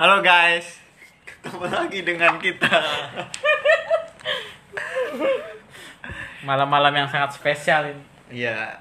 [0.00, 0.80] Halo guys,
[1.28, 2.72] ketemu lagi dengan kita.
[6.48, 8.04] Malam-malam yang sangat spesial ini.
[8.32, 8.80] Iya,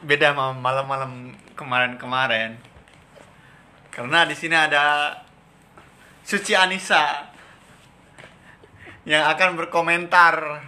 [0.00, 2.56] beda sama malam-malam kemarin-kemarin.
[3.92, 5.12] Karena di sini ada
[6.24, 7.28] Suci Anissa
[9.04, 10.64] yang akan berkomentar,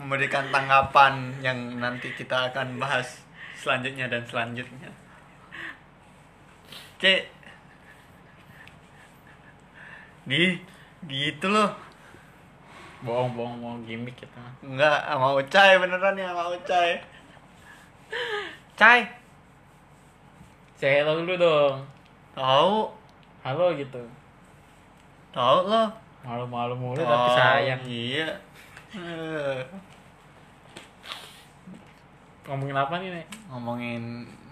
[0.00, 3.20] memberikan tanggapan yang nanti kita akan bahas
[3.60, 4.88] selanjutnya dan selanjutnya.
[6.96, 7.36] Oke.
[10.28, 10.60] Nih,
[11.08, 11.72] gitu loh.
[13.00, 14.42] Bohong, bohong, bohong gimmick kita.
[14.60, 17.00] Enggak, sama Ucai beneran ya sama Ucai.
[18.76, 19.00] Cai,
[20.78, 21.82] Say hello dulu dong.
[22.36, 22.86] tahu,
[23.42, 23.98] Halo gitu.
[25.34, 25.90] tahu lo.
[26.22, 27.80] Malu-malu mulu tapi sayang.
[27.82, 28.28] Iya.
[32.46, 33.26] Ngomongin apa nih, Nek?
[33.50, 34.02] ngomongin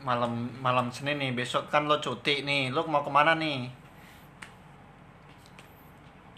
[0.02, 2.74] malam malam Senin nih, besok kan lo cuti nih.
[2.74, 3.70] Lo mau ke mana nih?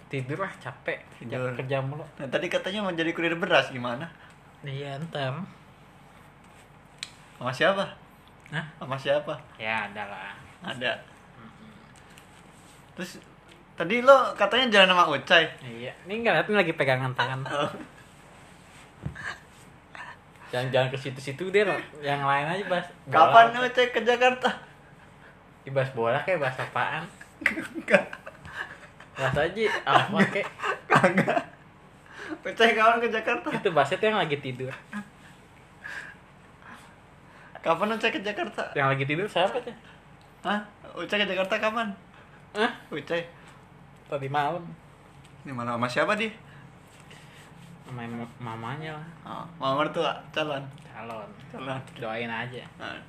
[0.09, 1.05] Tidur lah, capek.
[1.21, 1.53] Tidur.
[1.53, 2.05] kerja mulu.
[2.17, 4.09] Nah, tadi katanya mau jadi kurir beras gimana?
[4.65, 5.45] Iya, ntar.
[7.37, 7.85] Sama siapa?
[8.51, 8.67] Hah?
[8.81, 9.37] Sama siapa?
[9.61, 10.33] Ya, ada lah.
[10.65, 10.97] Ada.
[12.97, 13.21] Terus
[13.79, 15.45] tadi lo katanya jalan sama Ucai.
[15.63, 17.47] Iya, ini enggak lagi pegangan tangan.
[20.49, 21.69] Jangan-jangan ke situ-situ dia
[22.01, 22.89] yang lain aja bahas.
[23.05, 23.13] bola.
[23.13, 24.49] Kapan Ucai ke Jakarta?
[25.69, 27.05] Ih, bahas bola kayak bahas apaan?
[27.79, 28.28] Enggak.
[29.19, 30.49] Bahas aja apa kayak
[30.87, 31.39] Kagak.
[32.39, 33.49] Ucai kawan ke Jakarta?
[33.51, 34.71] itu tuh yang lagi tidur.
[37.59, 38.63] Kapan Ucai ke Jakarta?
[38.79, 39.75] Yang lagi tidur siapa tuh?
[40.47, 40.63] Hah?
[40.95, 41.91] Ucai ke Jakarta kapan?
[42.55, 42.71] Hah?
[42.95, 43.27] Ucai.
[44.07, 44.63] Tadi malam.
[45.43, 46.31] Ini mana sama siapa di?
[47.91, 49.07] Main ma- mamanya lah.
[49.25, 50.61] Oh, mau mertua, calon.
[50.93, 51.29] Calon.
[51.51, 51.81] Calon.
[51.99, 52.63] Doain aja.
[52.79, 53.01] Nah.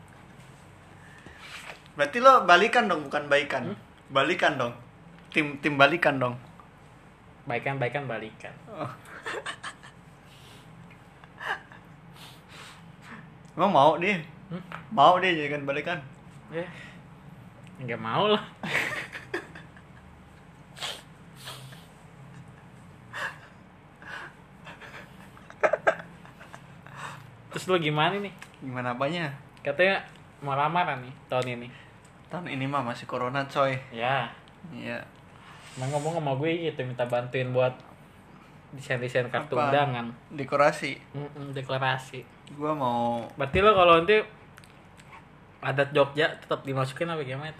[1.99, 3.69] Berarti lo balikan dong, bukan baikan.
[3.69, 3.77] Hmm?
[4.09, 4.71] Balikan dong.
[5.29, 6.35] Tim tim balikan dong.
[7.45, 8.53] Baikan-baikan balikan.
[8.69, 8.89] Oh.
[13.57, 14.17] Lo mau dia?
[14.49, 14.63] Hmm?
[14.89, 15.99] Mau dia jadikan balikan?
[16.49, 16.65] Ya.
[17.77, 18.43] Enggak mau lah.
[27.49, 28.33] Terus lu gimana nih?
[28.63, 29.35] Gimana apanya?
[29.61, 30.07] Katanya
[30.39, 31.67] mau lamaran nih tahun ini.
[32.31, 33.75] Tahun ini mah masih corona coy.
[33.91, 34.31] Ya.
[34.71, 35.03] Iya.
[35.77, 37.71] Emang ngomong sama gue gitu minta bantuin buat
[38.69, 39.69] desain-desain kartu Apa?
[39.69, 40.05] undangan.
[40.31, 40.97] Dekorasi.
[41.13, 42.21] Mm-mm, deklarasi.
[42.53, 44.17] Gua mau Berarti lo kalau nanti
[45.59, 47.51] adat Jogja tetap dimasukin apa gimana?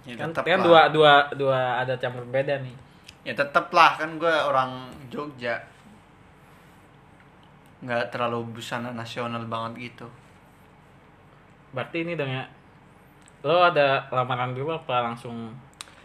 [0.00, 0.64] ya kan tetep kan lah.
[0.64, 2.72] dua dua dua adat yang berbeda nih.
[3.20, 5.60] ya tetep lah kan gue orang Jogja
[7.80, 10.08] nggak terlalu busana nasional banget gitu
[11.70, 12.42] Berarti ini dong ya.
[13.44, 15.52] Lo ada lamaran dulu apa langsung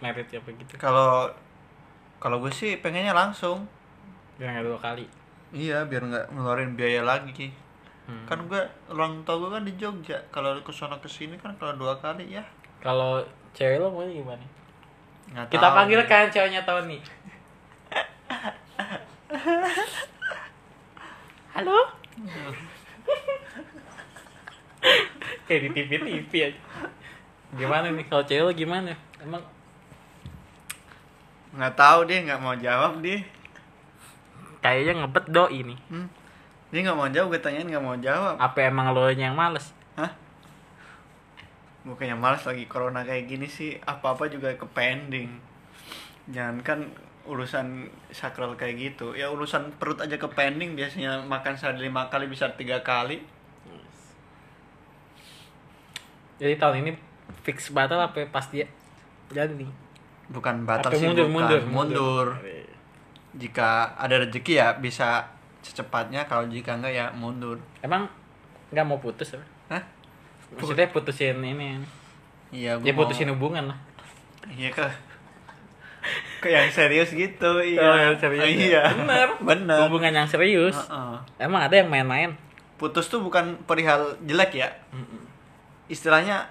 [0.06, 0.78] merit ya begitu?
[0.78, 1.26] kalau
[2.18, 3.66] kalau gue sih pengennya langsung
[4.36, 5.06] Biar nggak dua kali.
[5.50, 7.50] iya biar nggak ngeluarin biaya lagi
[8.06, 8.22] Hmm.
[8.24, 11.74] kan gue orang tua gue kan di Jogja kalau ke sana ke sini kan kalau
[11.74, 12.46] dua kali ya
[12.78, 13.18] Kalau
[13.52, 14.46] cewek lo maunya gimana?
[15.28, 15.74] nggak Kita tahu.
[15.74, 17.02] panggil kan ceweknya Tony.
[21.52, 21.78] Halo?
[25.46, 26.60] Kayak di TV-TV aja.
[27.56, 28.94] Gimana nih kalau cewek lo gimana?
[29.18, 29.42] Emang
[31.56, 33.24] nggak tahu dia nggak mau jawab dia
[34.60, 35.80] kayaknya ngebet doi nih.
[35.94, 36.08] hmm.
[36.74, 39.72] dia nggak mau jawab gue tanyain nggak mau jawab Apa emang lo yang males?
[39.96, 40.12] Hah?
[41.86, 45.38] Bukannya males lagi corona kayak gini sih Apa-apa juga ke pending
[46.34, 46.80] Jangan kan
[47.30, 52.26] urusan sakral kayak gitu Ya urusan perut aja ke pending Biasanya makan sehari lima kali
[52.26, 53.22] bisa tiga kali
[56.42, 56.92] Jadi tahun ini
[57.46, 58.66] fix batal apa pasti
[59.30, 59.85] jadi nih?
[60.28, 61.36] Bukan batal sih mundur, bukan.
[61.36, 62.28] mundur, mundur.
[63.34, 65.28] Jika ada rezeki ya bisa
[65.60, 68.08] secepatnya Kalau jika enggak ya mundur Emang
[68.70, 69.46] nggak mau putus apa?
[69.72, 69.84] Hah?
[70.52, 71.82] Maksudnya putusin ini.
[72.50, 73.78] Iya Ya gua mau- putusin hubungan lah.
[74.48, 74.86] Iya ke
[76.38, 78.46] ke yang serius gitu iya Oh, yang serius.
[78.46, 79.30] iya Bener.
[79.40, 80.78] bener Hubungan yang serius.
[80.80, 81.18] Heeh.
[81.40, 82.38] Emang ada yang main-main?
[82.76, 84.68] putus tuh bukan perihal jelek ya
[85.88, 86.44] istilahnya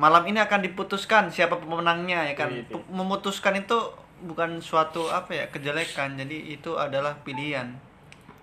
[0.00, 2.48] malam ini akan diputuskan siapa pemenangnya ya kan?
[2.50, 2.80] Gitu.
[2.80, 3.76] P- memutuskan itu
[4.24, 6.16] bukan suatu apa ya kejelekan.
[6.16, 7.76] Jadi itu adalah pilihan.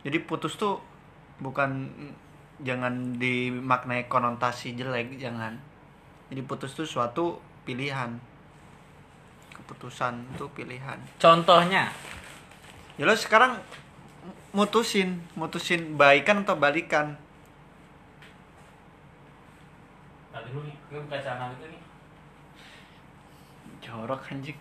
[0.05, 0.79] Jadi putus tuh
[1.39, 1.89] bukan
[2.61, 5.57] jangan dimaknai konotasi jelek jangan.
[6.29, 8.19] Jadi putus tuh suatu pilihan.
[9.55, 10.97] Keputusan itu pilihan.
[11.21, 11.93] Contohnya,
[12.97, 13.59] ya lo sekarang
[14.53, 15.21] mutusin.
[15.37, 17.17] Mutusin baikan atau balikan
[20.47, 21.81] Dulu nih, gue buka celana dulu nih.
[23.79, 24.59] jorok anjing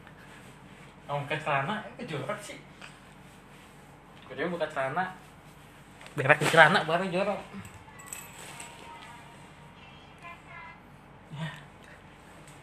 [1.06, 2.58] Kamu buka celana, eh, jorok sih.
[4.26, 5.04] Gue juga buka celana.
[6.16, 7.40] Berak di celana baru jorok.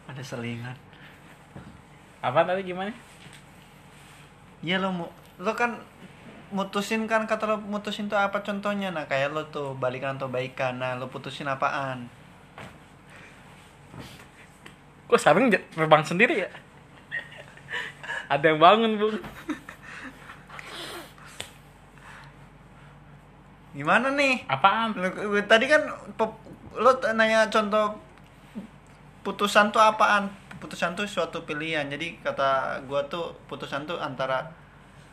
[0.06, 0.76] ada selingan
[2.22, 2.90] Apa tadi gimana?
[4.64, 5.78] Iya lo mu- lo kan
[6.50, 10.78] mutusin kan kata lo mutusin tuh apa contohnya nah kayak lo tuh balikan atau baikan
[10.78, 12.06] nah lo putusin apaan
[15.06, 16.50] Kok sarung j- terbang sendiri ya?
[18.26, 19.16] Ada yang bangun, Bung.
[23.70, 24.96] gimana nih Apaan?
[24.96, 25.12] Lo-
[25.44, 25.84] tadi kan
[26.72, 27.92] lo nanya contoh
[29.20, 32.48] putusan tuh apaan putusan tuh suatu pilihan jadi kata
[32.88, 34.48] gua tuh putusan tuh antara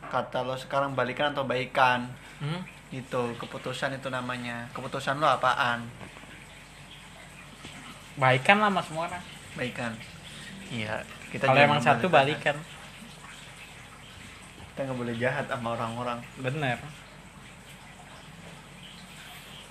[0.02, 2.64] kata lo sekarang balikan atau baikan Hmm?
[2.88, 5.84] gitu keputusan itu namanya keputusan lo apaan
[8.14, 9.24] Baikan lah sama semua orang.
[9.54, 9.92] Baikan
[10.70, 12.54] iya kita Kalau emang satu balikan.
[14.74, 16.78] kita nggak boleh jahat sama orang-orang Bener.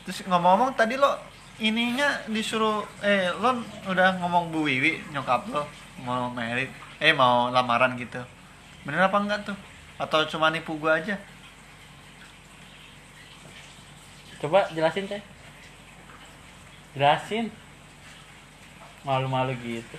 [0.03, 1.15] terus ngomong-ngomong tadi lo
[1.59, 5.63] ininya disuruh eh lo udah ngomong Bu Wiwi nyokap lo
[6.03, 6.67] mau merit
[6.99, 8.19] eh mau lamaran gitu
[8.83, 9.57] bener apa enggak tuh
[9.95, 11.15] atau cuma nipu gua aja
[14.43, 15.23] Coba jelasin, Teh.
[16.99, 17.47] Jelasin.
[19.03, 19.95] Malu-malu gitu.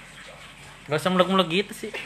[0.88, 1.92] Gak usah meluk-meluk gitu sih.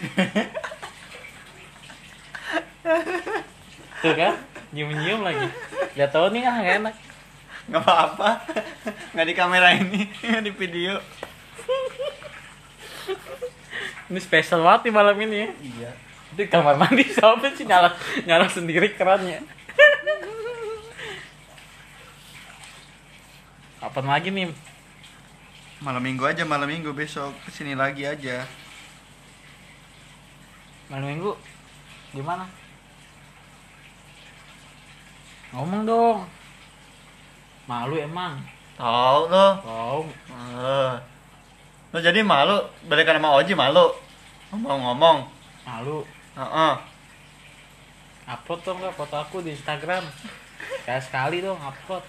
[4.02, 4.34] Tuh kan,
[4.70, 5.46] nyium-nyium lagi.
[5.94, 6.96] Lihat tau nih ah nggak enak.
[7.68, 8.30] nggak apa-apa
[9.12, 11.04] nggak di kamera ini nggak di video
[14.08, 15.48] Ini spesial banget nih malam ini ya.
[15.60, 15.90] iya
[16.32, 17.92] Itu kamar mandi siapa sih nyala
[18.24, 19.44] nyala sendiri kerannya.
[23.84, 24.48] Apa lagi nih?
[25.78, 28.42] Malam minggu aja malam minggu besok ke sini lagi aja
[30.88, 31.36] Malam minggu
[32.16, 32.48] gimana?
[35.52, 36.24] Ngomong dong.
[37.68, 38.40] Malu emang.
[38.78, 40.00] tahu lo Wow.
[40.32, 40.94] Eh.
[41.92, 42.56] lo jadi malu
[42.88, 43.92] balikan sama Oji malu
[44.48, 45.28] ngomong-ngomong
[45.68, 46.08] Malu.
[46.40, 46.74] Heeh.
[48.28, 50.04] Upload dong nggak foto aku di Instagram.
[50.88, 52.00] Kayak sekali dong upload.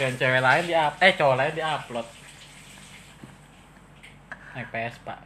[0.00, 2.08] Dan cewek lain di up, eh cowok lain di upload.
[4.56, 5.20] Naik PS pak.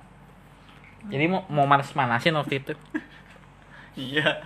[1.06, 2.74] Jadi mau mau manas-manasin waktu itu.
[3.94, 4.42] Iya.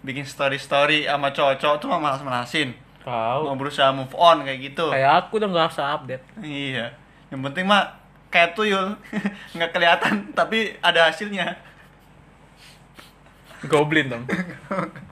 [0.00, 2.72] Bikin story-story sama cowok-cowok tuh mah malas-malasin.
[3.04, 4.88] Mau Kau berusaha move on kayak gitu.
[4.88, 6.24] kayak aku udah nggak usah update.
[6.40, 6.96] Iya.
[7.28, 8.00] Yang penting mah
[8.32, 8.96] kayak tuyul.
[9.54, 11.60] nggak kelihatan tapi ada hasilnya.
[13.68, 14.24] Goblin dong.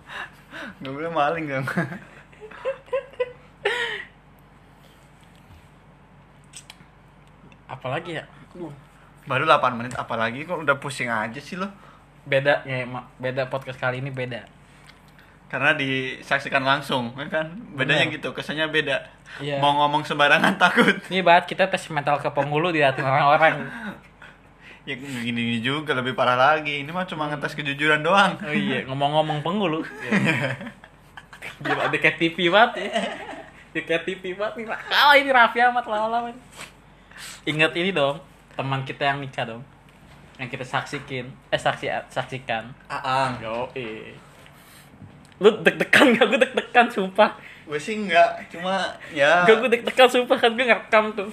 [0.81, 1.66] Boleh maling dong.
[7.70, 8.25] Apalagi ya?
[9.25, 11.70] Baru 8 menit apalagi kok udah pusing aja sih lo.
[12.26, 13.06] Beda ya, Ma.
[13.17, 14.44] beda podcast kali ini beda.
[15.50, 17.50] Karena disaksikan langsung, ya kan?
[17.75, 18.14] Bedanya Benar.
[18.19, 19.02] gitu, kesannya beda.
[19.43, 19.58] Iya.
[19.58, 20.94] Mau ngomong sembarangan takut.
[21.11, 23.55] Ini banget kita tes mental ke penghulu di hati orang-orang.
[24.88, 26.81] Ya gini-gini juga lebih parah lagi.
[26.81, 28.32] Ini mah cuma ngetes kejujuran doang.
[28.40, 29.84] Oh iya, ngomong-ngomong penghulu.
[31.61, 32.88] Gila, dia kayak TV banget ya.
[33.76, 34.66] Dia kayak TV banget nih.
[34.73, 36.33] Kalah ini Raffi amat lama-lama.
[37.44, 38.20] Ingat ini dong,
[38.54, 39.62] teman kita yang nikah dong.
[40.40, 42.72] Yang kita saksikin, eh saksi saksikan.
[42.88, 43.40] Aang.
[43.40, 43.68] Yo,
[45.40, 46.24] Lu deg-degan gak?
[46.28, 47.32] Gue deg-degan sumpah.
[47.64, 51.32] Gue sih enggak, cuma ya Gak gue deg-degan sumpah kan gue ngerekam tuh.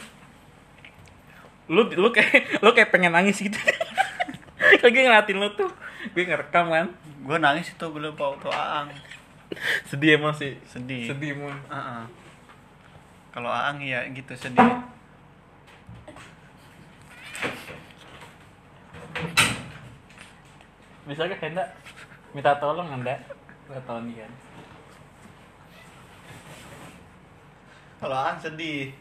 [1.67, 3.59] Lu lu kayak lu kayak pengen nangis gitu.
[4.57, 5.69] Kayak gue ngeliatin lu tuh.
[6.11, 6.87] Gue ngerekam kan.
[7.27, 8.87] gue nangis itu gue lupa waktu Aang.
[9.87, 10.55] Sedih emang sih.
[10.67, 11.11] Sedih.
[11.11, 11.55] Sedih mun.
[11.71, 12.03] Heeh.
[13.31, 14.65] Kalau Aang ya gitu sedih.
[21.07, 21.63] Gak Henda?
[22.35, 23.15] Minta tolong Anda.
[23.71, 24.31] Gak tau nih kan.
[28.03, 28.91] Kalau Aang sedih.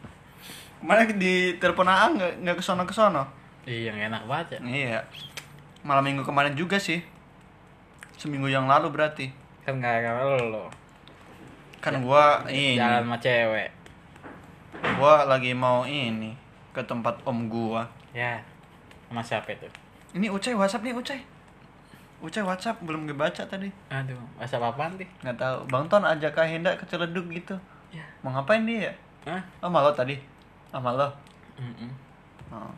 [0.79, 3.23] Kemarin di telepon Aang nggak nggak kesono kesono.
[3.67, 4.59] Iya, gak enak banget ya.
[4.63, 4.99] Iya.
[5.83, 7.03] Malam minggu kemarin juga sih.
[8.15, 9.27] Seminggu yang lalu berarti.
[9.67, 10.71] Kan gak gara lo.
[11.83, 13.69] Kan gua ini, Jalan sama cewek.
[14.97, 16.33] gua lagi mau ini
[16.71, 17.85] ke tempat om gua.
[18.15, 18.39] Ya.
[19.11, 19.67] Sama siapa itu?
[20.15, 21.36] Ini Ucai WhatsApp nih Ucai.
[22.17, 23.69] Ucai WhatsApp belum kebaca tadi.
[23.93, 25.05] Aduh, masa apaan sih?
[25.21, 25.57] Nggak tahu.
[25.69, 27.53] Bang Ton ajak Kak Henda ke Ciledug gitu.
[27.93, 28.03] Ya.
[28.25, 28.89] Mau ngapain dia?
[28.89, 28.93] ya?
[29.37, 29.41] Hah?
[29.61, 30.17] Oh, sama lo tadi.
[30.73, 31.07] Sama lo.
[31.61, 31.91] Mm-mm.
[32.49, 32.73] Oh.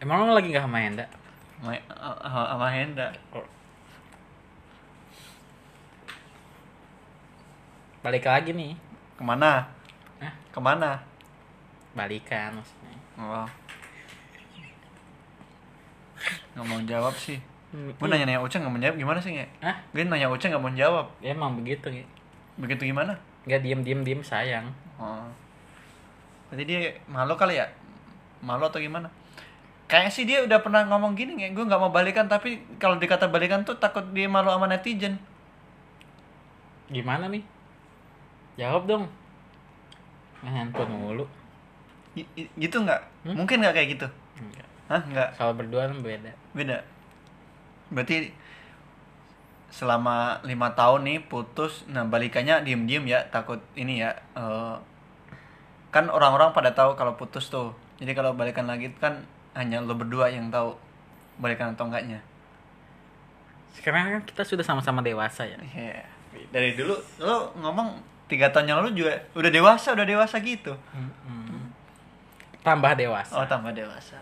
[0.00, 1.04] Emang lo lagi gak sama Henda?
[1.60, 1.76] Sama,
[2.24, 3.06] sama sama Henda.
[8.00, 8.72] Balik lagi nih.
[9.18, 9.66] Ke mana?
[10.22, 10.32] Hah?
[10.54, 11.02] Ke mana?
[11.98, 13.48] balikan maksudnya oh
[16.54, 17.38] nggak mau jawab sih.
[17.68, 19.76] Hmm, gue nanya nanya Uca nggak mau jawab gimana sih nggak Hah?
[19.92, 21.06] gue nanya Uca nggak mau jawab.
[21.20, 22.04] Ya emang begitu ya
[22.58, 23.14] begitu gimana?
[23.44, 24.66] Nggak diem diem diem sayang.
[24.98, 25.28] Oh.
[26.50, 27.68] Berarti dia malu kali ya?
[28.40, 29.12] Malu atau gimana?
[29.88, 33.28] Kayaknya sih dia udah pernah ngomong gini nggak gue nggak mau balikan tapi kalau dikata
[33.28, 35.20] balikan tuh takut dia malu sama netizen.
[36.88, 37.44] Gimana nih?
[38.56, 39.04] Jawab dong.
[40.40, 41.24] Handphone mulu.
[42.36, 43.00] Gitu nggak?
[43.28, 43.36] Hmm?
[43.36, 44.06] mungkin nggak kayak gitu?
[44.40, 45.36] Enggak Hah nggak?
[45.36, 46.32] Kalau berdua kan beda.
[46.56, 46.80] Beda.
[47.92, 48.32] Berarti
[49.68, 54.74] selama lima tahun nih putus nah balikannya diem diem ya takut ini ya eh,
[55.92, 57.76] kan orang-orang pada tahu kalau putus tuh.
[58.00, 59.20] Jadi kalau balikan lagi kan
[59.52, 60.72] hanya lo berdua yang tahu
[61.36, 62.24] balikan atau enggaknya.
[63.76, 65.60] Sekarang kan kita sudah sama-sama dewasa ya.
[65.60, 66.04] Iya.
[66.52, 66.92] dari dulu
[67.24, 70.72] lo ngomong tiga tahun yang lalu juga udah dewasa udah dewasa gitu.
[70.96, 71.72] Mm-mm.
[72.64, 73.32] tambah dewasa.
[73.36, 74.20] Oh tambah dewasa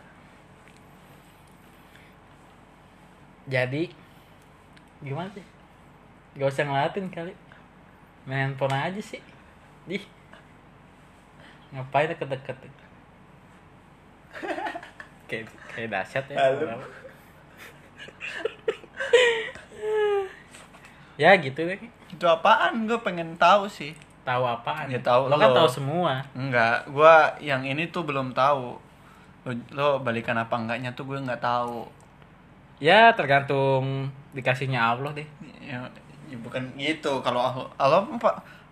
[3.46, 3.88] jadi
[5.00, 5.46] gimana sih?
[6.36, 7.32] Gak usah ngeliatin kali.
[8.26, 9.22] Main handphone aja sih.
[9.86, 10.02] Di
[11.70, 12.56] ngapain deket-deket?
[15.26, 16.70] Kayak kayak dahsyat ya Halo.
[21.22, 21.82] ya gitu deh.
[22.14, 22.86] Itu apaan?
[22.86, 23.98] Gue pengen tahu sih.
[24.22, 24.90] Tahu apaan?
[24.90, 26.22] Ya, tahu lo kan tahu semua.
[26.34, 28.74] Enggak, gua yang ini tuh belum tahu.
[29.46, 31.86] Lo, lo balikan apa enggaknya tuh gue nggak tahu.
[32.76, 35.26] Ya tergantung dikasihnya Allah deh
[35.66, 35.82] Ya,
[36.30, 37.18] ya bukan gitu.
[37.26, 38.06] Kalau Allah, Allah?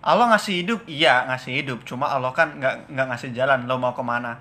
[0.05, 1.83] Allah ngasih hidup, iya ngasih hidup.
[1.83, 3.67] Cuma Allah kan nggak nggak ngasih jalan.
[3.67, 4.39] Lo mau ke mana?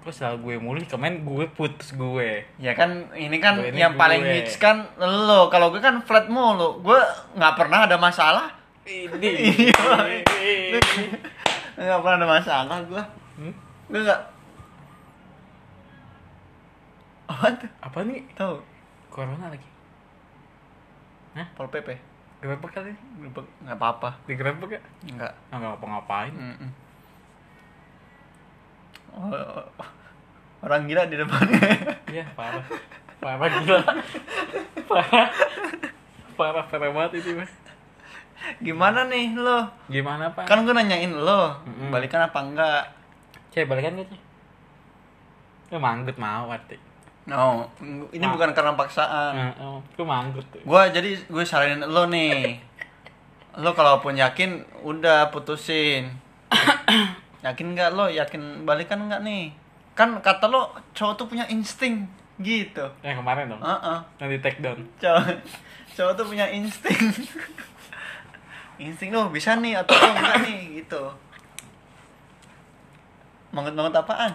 [0.00, 4.00] kok selalu gue mulu kemarin gue putus gue Ya kan ini kan Gue ini yang
[4.00, 4.32] paling gue.
[4.40, 5.52] hits kan lo.
[5.52, 6.80] Kalau gue kan flat mulu.
[6.80, 6.96] Gue
[7.36, 8.48] nggak pernah ada masalah.
[8.88, 9.68] ini
[11.76, 13.02] Nggak pernah ada masalah gue.
[13.36, 13.52] Hmm?
[13.92, 14.20] Gue nggak.
[17.30, 17.70] Apa tuh?
[17.78, 18.58] apa nih Tahu?
[19.08, 19.68] corona lagi
[21.54, 21.88] Pol PP.
[22.40, 23.46] Gerebek kali Grebek.
[23.62, 24.10] Nggak apa-apa.
[24.24, 25.32] digerebek ya Nggak.
[25.48, 26.70] Ah, nggak ngapa-ngapain Mm-mm.
[29.10, 29.66] Oh,
[30.60, 31.58] orang gila di depannya.
[32.14, 32.62] iya parah
[33.18, 33.82] parah gila
[34.84, 35.28] parah
[36.36, 37.50] parah parah banget itu mah
[38.58, 39.68] Gimana nih lo?
[39.86, 41.90] gimana pak Kan gue nanyain lo, Mm-mm.
[41.90, 42.82] balikan apa enggak?
[43.50, 44.14] cek balikan gitu
[45.70, 46.74] lu manggut mau arti
[47.28, 47.68] No,
[48.10, 48.32] ini Wah.
[48.32, 49.32] bukan karena paksaan.
[49.36, 52.58] nah, oh, lu manggut tuh Gua jadi gue saranin lo nih.
[53.60, 56.10] Lo kalaupun yakin udah putusin.
[57.46, 58.08] yakin nggak lo?
[58.08, 59.52] Yakin balikan nggak nih?
[59.94, 62.08] Kan kata lo cowok tuh punya insting
[62.40, 62.84] gitu.
[63.04, 63.98] yang kemarin dong Heeh.
[64.16, 65.24] yang di take down cowok
[65.92, 66.96] cowok tuh punya insting
[68.82, 71.02] insting lo bisa nih atau lo enggak nih gitu
[73.52, 74.32] mangut apaan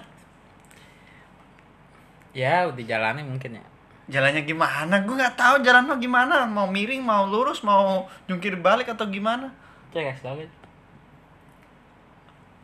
[2.35, 3.65] ya udah jalani mungkin ya.
[4.05, 5.01] Jalannya gimana?
[5.07, 6.45] Gue nggak tahu jalan lo gimana.
[6.45, 9.49] Mau miring mau lurus mau jungkir balik atau gimana?
[9.95, 10.51] Cek kasih tau gak?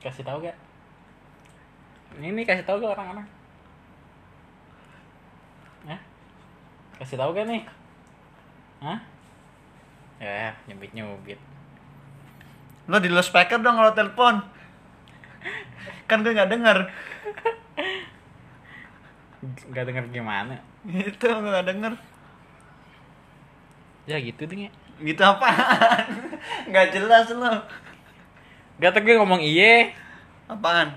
[0.03, 0.57] Kasih tau gak?
[2.19, 3.27] Ini kasih tau gak orang-orang?
[5.87, 6.01] Hah?
[6.99, 7.63] kasih tau gak nih?
[8.83, 8.99] Hah?
[10.21, 11.41] ya nyubit nyubit
[12.85, 14.35] lo di lo speaker dong kalau telepon.
[16.09, 16.77] Kan gue nggak dengar
[19.41, 20.55] nggak denger gimana?
[20.85, 21.93] Itu nggak denger.
[24.05, 24.69] Ya gitu deh
[25.01, 26.05] gitu apaan?
[26.69, 27.49] Nggak jelas lo.
[28.77, 29.93] Gak tau gue ngomong iye.
[30.45, 30.93] Apaan?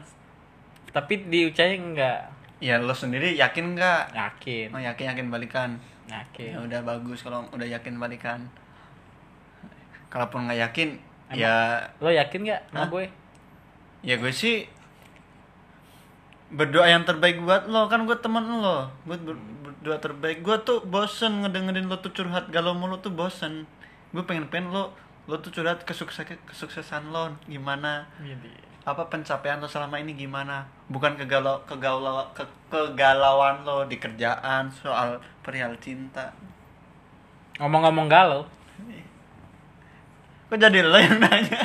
[0.93, 2.19] Tapi diucapnya enggak
[2.63, 4.15] ya lo sendiri yakin nggak?
[4.15, 4.69] Yakin.
[4.73, 5.71] Oh yakin yakin balikan.
[6.09, 6.55] Yakin.
[6.55, 8.47] Ya udah bagus kalau udah yakin balikan.
[10.09, 10.89] Kalaupun nggak yakin
[11.33, 11.41] Emang?
[11.41, 11.55] ya
[11.99, 13.07] lo yakin gak sama gue?
[14.05, 14.69] Ya gue sih
[16.55, 17.91] berdoa yang terbaik buat lo.
[17.91, 18.89] Kan gue teman lo.
[19.05, 20.41] Gue ber- berdoa terbaik.
[20.41, 22.49] Gue tuh bosen ngedengerin lo tuh curhat.
[22.49, 23.67] Galau mulu tuh bosen.
[24.15, 24.95] Gue pengen pengen lo
[25.27, 27.35] lo tuh curhat kesuksesan kesuksesan lo.
[27.51, 28.07] Gimana?
[28.87, 30.65] Apa pencapaian lo selama ini gimana?
[30.89, 36.31] Bukan kegalau kegalau ke, kegalauan lo di kerjaan soal perihal cinta.
[37.59, 38.43] Ngomong-ngomong galau.
[40.53, 41.61] Kok jadi lo yang nanya?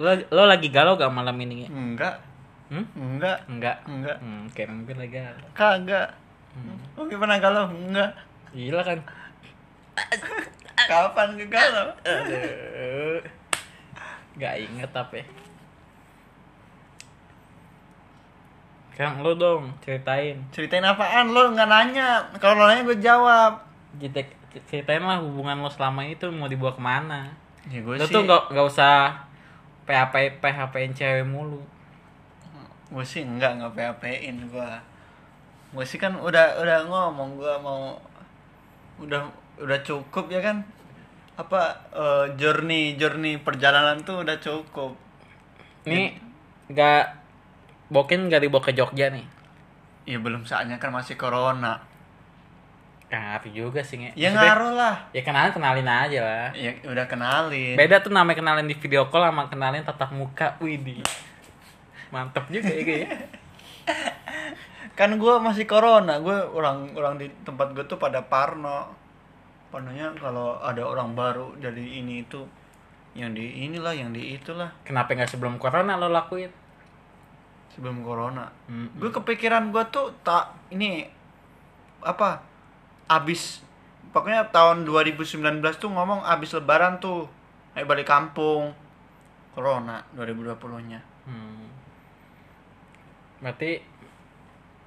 [0.00, 1.68] Lo lo lagi galau gak malam ini?
[1.68, 2.29] Enggak
[2.70, 2.86] hmm?
[2.96, 3.38] enggak.
[3.50, 3.76] Enggak?
[3.86, 4.16] Enggak.
[4.22, 5.18] Hmm, kayak mungkin lagi.
[5.52, 6.08] Kagak.
[6.54, 6.78] Hmm.
[6.98, 7.70] oh gimana galau?
[7.70, 8.14] Enggak.
[8.50, 8.98] Gila kan?
[10.90, 11.88] Kapan ke galau?
[12.02, 13.22] Aduh.
[14.40, 15.20] Gak inget tapi
[19.00, 20.36] Sekarang lo dong ceritain.
[20.52, 21.32] Ceritain apaan?
[21.32, 22.20] Lo nggak nanya.
[22.36, 23.64] Kalau lo nanya gue jawab.
[23.96, 24.28] Jitek,
[24.68, 27.32] Ceritain lah hubungan lo selama itu mau dibawa ke mana.
[27.72, 29.24] Ya gue Lo sih tuh gak, gak usah
[29.88, 31.64] PHP PHP-in cewek mulu.
[32.90, 34.70] Gue sih enggak nggak PHP-in gue
[35.70, 37.94] gue sih kan udah udah ngomong gue mau
[38.98, 39.22] udah
[39.56, 40.66] udah cukup ya kan
[41.34, 44.92] apa eh, journey journey perjalanan tuh udah cukup
[45.82, 46.12] Nih
[46.68, 47.16] nggak
[47.88, 49.24] Bokin nggak dibawa ke Jogja nih.
[50.04, 51.80] ya belum saatnya kan masih corona
[53.08, 54.14] Nggak ngaruh juga sih nge.
[54.14, 56.48] ya Maksudnya, ngaruh lah Ya kenalin kenalin aja lah.
[56.52, 60.54] ya udah kenalin Beda tuh namanya kenalin di video call sama kenalin tatap muka.
[60.60, 61.02] Widih.
[62.10, 63.18] Mantep juga ya kayaknya.
[64.98, 68.92] kan gue masih corona gue orang orang di tempat gue tuh pada parno
[69.72, 72.44] parnonya kalau ada orang baru jadi ini itu
[73.16, 76.52] yang di inilah yang di itulah Kenapa nggak sebelum corona lo lakuin?
[77.70, 78.90] sebelum corona Hmm.
[78.98, 81.06] gue kepikiran gue tuh tak ini
[82.02, 82.42] apa
[83.06, 83.62] abis
[84.10, 85.32] pokoknya tahun 2019
[85.78, 87.24] tuh ngomong abis lebaran tuh
[87.72, 88.74] ayo balik kampung
[89.54, 91.70] corona 2020 nya Hmm.
[93.40, 93.80] Berarti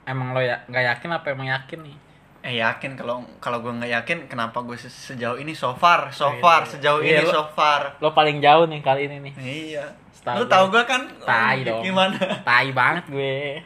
[0.03, 1.97] emang lo ya nggak yakin apa emang yakin nih?
[2.43, 6.27] eh yakin kalau kalau gue nggak yakin kenapa gue se- sejauh ini so far so
[6.27, 6.67] Iya, far iya.
[6.67, 9.33] sejauh Iya, ini lu- so far Lo paling jauh nih kali ini nih.
[9.39, 10.75] iya Setahu lu tahu gue.
[10.75, 11.81] gue kan Tai oh, dong.
[11.81, 13.63] gimana Tai banget gue.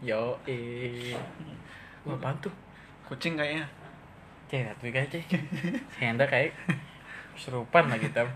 [0.00, 1.12] Yo, eh.
[2.08, 2.52] Wah, apaan tuh?
[3.04, 3.68] kucing kayaknya
[4.48, 5.26] Cek, tuh guys, cek.
[5.98, 6.54] Henda kayak
[7.34, 8.22] serupan lah kita.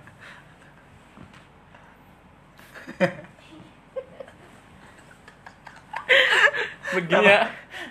[6.90, 7.47] Begini ya.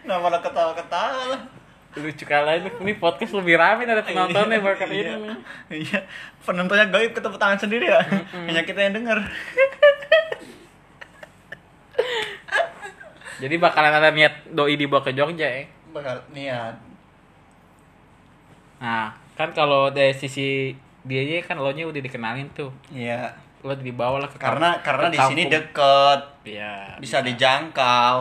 [0.06, 1.42] nah malah ketawa-ketawa lah
[1.90, 2.70] Lucu kali ini.
[2.86, 5.02] Ini podcast lebih rame dari penontonnya bakal ini.
[5.02, 5.14] iya.
[5.18, 5.38] nih.
[5.84, 6.00] iya
[6.46, 8.00] penontonnya gaib ketemu tangan sendiri ya
[8.46, 9.20] hanya kita yang denger
[13.40, 15.64] Jadi bakalan ada niat doi dibawa ke Jogja ya.
[15.90, 16.76] bakal niat
[18.80, 20.72] Nah, kan kalau dari sisi
[21.04, 22.72] dia kan lo nya udah dikenalin tuh.
[22.92, 26.20] iya Lo dibawa lah ke karena kamp- karena ke di sini deket.
[26.46, 28.16] Iya, bisa dijangkau.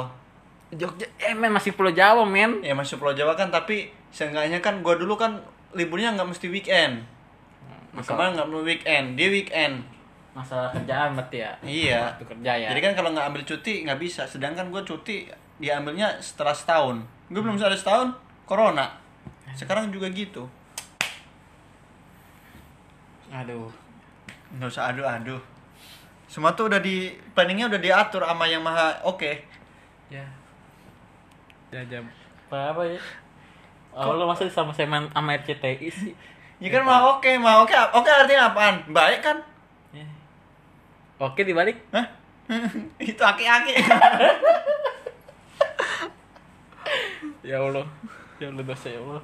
[0.70, 2.61] Jogja eh men masih Pulau Jawa men.
[2.61, 5.38] ya masuk Pulau Jawa kan tapi seenggaknya kan gua dulu kan
[5.72, 7.07] liburnya nggak mesti weekend.
[7.90, 9.74] Masa- kemarin nggak perlu weekend dia weekend.
[10.37, 11.53] Masalah kerjaan berarti ya.
[11.62, 12.01] iya.
[12.05, 12.68] Waktu kerja ya.
[12.70, 14.22] jadi kan kalau nggak ambil cuti nggak bisa.
[14.22, 17.01] Sedangkan gue cuti diambilnya setelah setahun.
[17.27, 18.87] Gue belum ada setahun corona.
[19.53, 20.46] Sekarang juga gitu.
[23.31, 23.68] Aduh.
[24.56, 25.40] Nggak usah aduh aduh
[26.28, 29.44] semua tuh udah di planningnya udah diatur sama yang maha oke
[30.08, 30.24] Ya.
[31.68, 32.08] Ya jam
[32.48, 32.96] apa ya?
[33.92, 36.12] Oh, lo masa sama sama sama RCTI sih?
[36.58, 39.37] ya kan maha oke maha oke oke artinya apaan baik kan
[39.92, 40.04] Ya.
[41.20, 41.76] Oke dibalik.
[41.92, 42.04] Hah?
[43.04, 43.72] itu aki-aki
[47.48, 47.87] Ya Allah.
[48.38, 49.20] Ya Allah dosa ya Allah.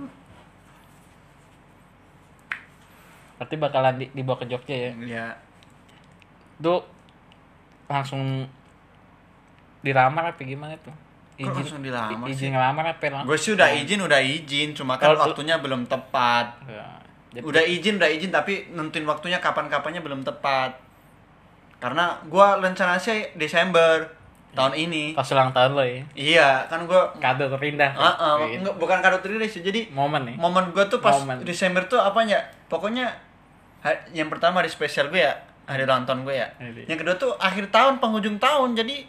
[3.37, 4.93] Berarti bakalan di, dibawa ke Jogja ya.
[5.01, 5.27] ya
[6.57, 6.81] Tuh
[7.87, 8.47] langsung
[9.81, 10.95] dilamar apa gimana tuh?
[11.35, 12.49] Kok langsung dilamar izin sih?
[12.49, 13.27] ngelamar apa langsung?
[13.27, 16.87] gue sih udah izin udah izin cuma kan waktunya belum tepat Ya,
[17.33, 20.79] jadi- udah izin udah izin tapi nentuin waktunya kapan kapannya belum tepat
[21.77, 24.07] karena gua rencana sih Desember
[24.55, 26.01] tahun ini pas ulang tahun lo ya.
[26.15, 27.91] iya kan gua Kado terindah.
[27.93, 28.71] Ah, ah, Gitu.
[28.73, 30.37] bukan kado rilis sih jadi Momen nih.
[30.39, 31.43] momen gua tuh pas Momen.
[31.43, 32.39] Desember tuh apanya
[32.75, 33.07] pokoknya
[34.11, 35.31] yang pertama hari spesial gue ya
[35.65, 36.85] hari ulang tahun gue ya Iya.
[36.87, 39.07] yang kedua tuh akhir tahun penghujung tahun jadi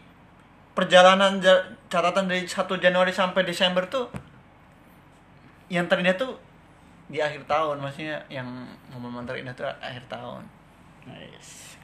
[0.72, 4.12] perjalanan ja- catatan dari 1 Januari sampai Desember tuh
[5.68, 6.36] yang terindah tuh
[7.06, 8.46] di akhir tahun maksudnya yang
[8.92, 10.44] momen terindah tuh akhir tahun
[11.06, 11.78] Nice.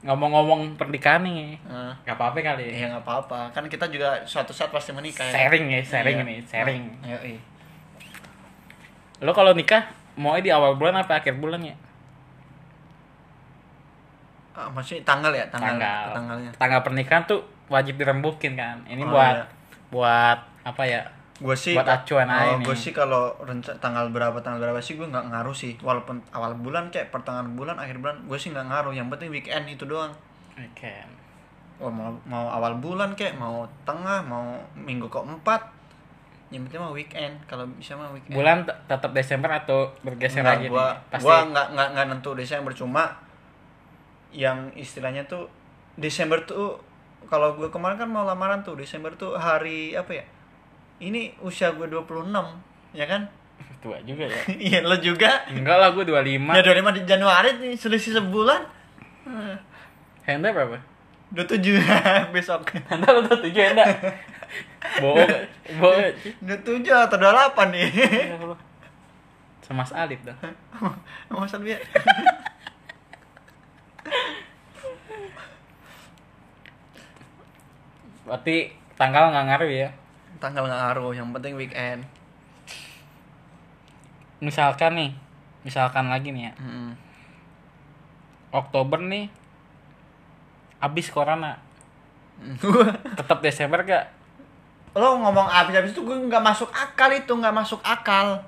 [0.00, 2.72] Ngomong-ngomong pernikahan nih, Nah, nggak apa-apa kali ya.
[2.78, 5.32] ya nggak apa-apa kan kita juga suatu saat pasti menikah ya.
[5.36, 6.24] Sharing ya, sharing Iya.
[6.24, 6.82] nih, sharing.
[7.02, 7.40] Ayo, iya.
[9.18, 9.84] Lo kalau nikah
[10.16, 11.76] mau di awal bulan apa akhir bulan ya?
[14.52, 16.04] Ah, maksudnya tanggal ya tanggal Tanggal.
[16.16, 18.80] tanggalnya Tanggal pernikahan tuh wajib dirembukin kan.
[18.86, 19.44] Ini Oh, buat iya.
[19.90, 21.02] buat apa ya?
[21.36, 22.64] gue sih Buat acuan aja nih.
[22.64, 26.56] gue sih kalau rencana tanggal berapa tanggal berapa sih gue nggak ngaruh sih walaupun awal
[26.56, 30.16] bulan kayak pertengahan bulan akhir bulan gue sih nggak ngaruh yang penting weekend itu doang
[30.56, 30.96] Oke.
[31.76, 35.60] oh, mau mau awal bulan kayak mau tengah mau minggu keempat
[36.46, 40.66] yang penting mah weekend kalau bisa mah weekend Bulan tetap Desember atau bergeser Nggak, lagi
[40.70, 41.10] gua, nih?
[41.10, 41.24] Pasti.
[41.24, 43.04] gua nggak nggak nggak nentu Desember cuma
[44.30, 45.50] yang istilahnya tuh
[45.96, 46.78] Desember tuh
[47.26, 50.24] kalau gue kemarin kan mau lamaran tuh Desember tuh hari apa ya
[50.98, 52.30] ini usia gue 26
[52.94, 53.26] ya kan
[53.82, 54.38] tua juga ya.
[54.70, 56.52] iya lo juga Enggak lah, gue 25.
[56.52, 58.62] ya 25 di Januari nih selisih sebulan
[60.22, 60.78] Henda berapa?
[61.34, 61.82] 27
[62.34, 62.70] besok.
[62.86, 63.90] Anda lu 27 enggak?
[65.02, 65.30] Bohong.
[65.82, 66.14] Bohong.
[66.44, 67.88] 27 atau 28 nih.
[69.66, 70.38] Sama Mas Alif dong.
[71.26, 71.80] Sama Mas Alif ya.
[78.26, 79.90] Berarti tanggal nggak ngaruh ya?
[80.38, 82.06] Tanggal nggak ngaruh, yang penting weekend.
[84.38, 85.10] Misalkan nih,
[85.66, 86.54] misalkan lagi nih ya.
[86.58, 86.90] Mm -hmm.
[88.54, 89.26] Oktober nih
[90.78, 91.56] habis corona.
[93.14, 94.04] Tetap Desember gak?
[94.92, 98.40] lo ngomong abis-abis itu gue nggak masuk akal itu nggak masuk akal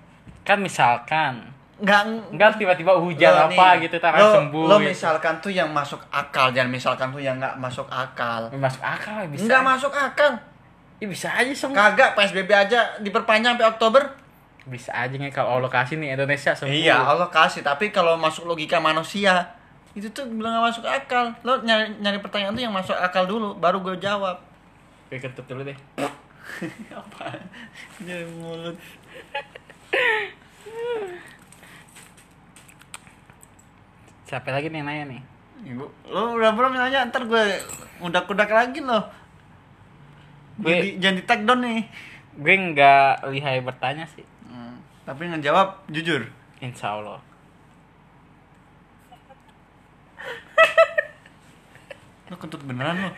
[0.42, 1.44] Kan misalkan
[1.76, 4.64] nggak Enggak tiba-tiba hujan Lo apa nih, gitu tar lo, sembuh.
[4.64, 4.88] lo gitu.
[4.88, 9.28] misalkan tuh yang masuk akal jangan misalkan tuh yang nggak masuk akal masuk akal ya,
[9.28, 9.44] bisa.
[9.44, 10.32] nggak masuk akal
[10.96, 11.92] Ya, bisa aja semua.
[11.92, 14.02] kagak psbb aja diperpanjang sampai oktober
[14.64, 16.72] Bisa aja nih kalau Allah kasih nih Indonesia sembuh.
[16.72, 19.44] iya allah kasih tapi kalau masuk logika manusia
[19.98, 23.54] itu tuh bilang nggak masuk akal lo nyari nyari pertanyaan tuh yang masuk akal dulu
[23.54, 24.38] baru gue jawab
[25.08, 25.78] Gue kentut dulu deh.
[26.94, 27.32] apa
[27.98, 28.76] jadi mulut
[34.24, 35.20] Siapa lagi nih yang nanya nih?
[35.58, 37.44] Ibu, lo udah belum nanya ntar gue
[37.98, 39.00] udak-udak lagi lo
[40.56, 41.80] Gue- Jadi jangan di tag down nih
[42.38, 44.22] Gue nggak lihai bertanya sih.
[44.44, 46.22] Hmm, tapi ngejawab jujur
[46.60, 47.18] Insya Allah.
[52.28, 53.10] Lo kentut beneran lo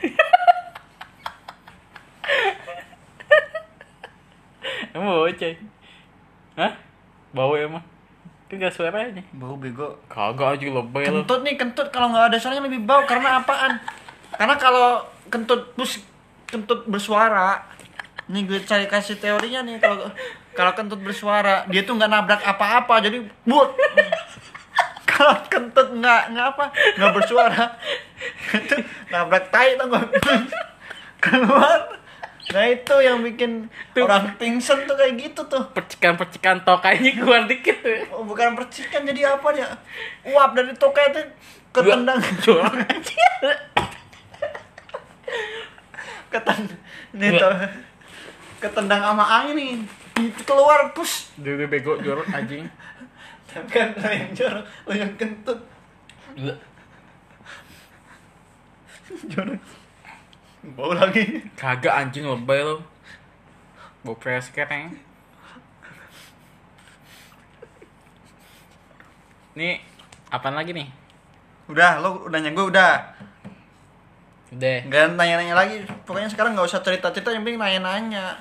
[4.91, 5.55] Emang bau coy?
[6.59, 6.73] Hah?
[7.31, 7.83] Bau emang?
[8.51, 9.23] Kan gak suaranya.
[9.31, 11.23] bau bego Kagak aja lebay lo.
[11.23, 13.79] kentut nih kentut kalau nggak ada suaranya lebih bau karena apaan
[14.35, 16.03] karena kalau kentut bus
[16.51, 17.63] kentut bersuara
[18.27, 20.11] nih gue cari kasih teorinya nih kalau
[20.59, 23.71] kalau kentut bersuara dia tuh nggak nabrak apa-apa jadi buat
[25.07, 26.65] kalau kentut nggak nggak apa
[26.99, 27.65] nggak bersuara
[28.57, 28.77] itu
[29.09, 29.89] nabrak tai tuh
[31.25, 32.01] keluar
[32.51, 34.11] nah itu yang bikin Tuh.
[34.11, 38.11] orang pingsan tuh kayak gitu tuh Percikan-percikan tokainya keluar dikit tuh.
[38.11, 39.71] Oh, bukan percikan jadi apa dia?
[40.27, 41.23] Uap dari tokai itu
[41.71, 42.19] ketendang.
[42.43, 43.27] Jorok aja.
[46.31, 46.61] Keten
[47.15, 47.55] ini tuh.
[48.59, 50.33] Ketendang sama angin nih.
[50.43, 51.31] Keluar pus.
[51.39, 52.67] Dulu bego jorok anjing.
[53.51, 55.59] Tapi kan lo yang jorok, lo yang kentut.
[59.33, 59.61] Jorok.
[60.77, 61.41] Bau lagi.
[61.57, 62.85] Kagak anjing lebay lo.
[64.05, 64.89] Bau presket ya.
[69.57, 69.83] Nih,
[70.31, 70.89] apaan lagi nih?
[71.67, 72.95] Udah, lo udah gue udah.
[74.51, 74.79] Udah.
[74.87, 75.83] Gak nanya-nanya lagi.
[76.07, 78.39] Pokoknya sekarang nggak usah cerita-cerita, yang penting nanya-nanya.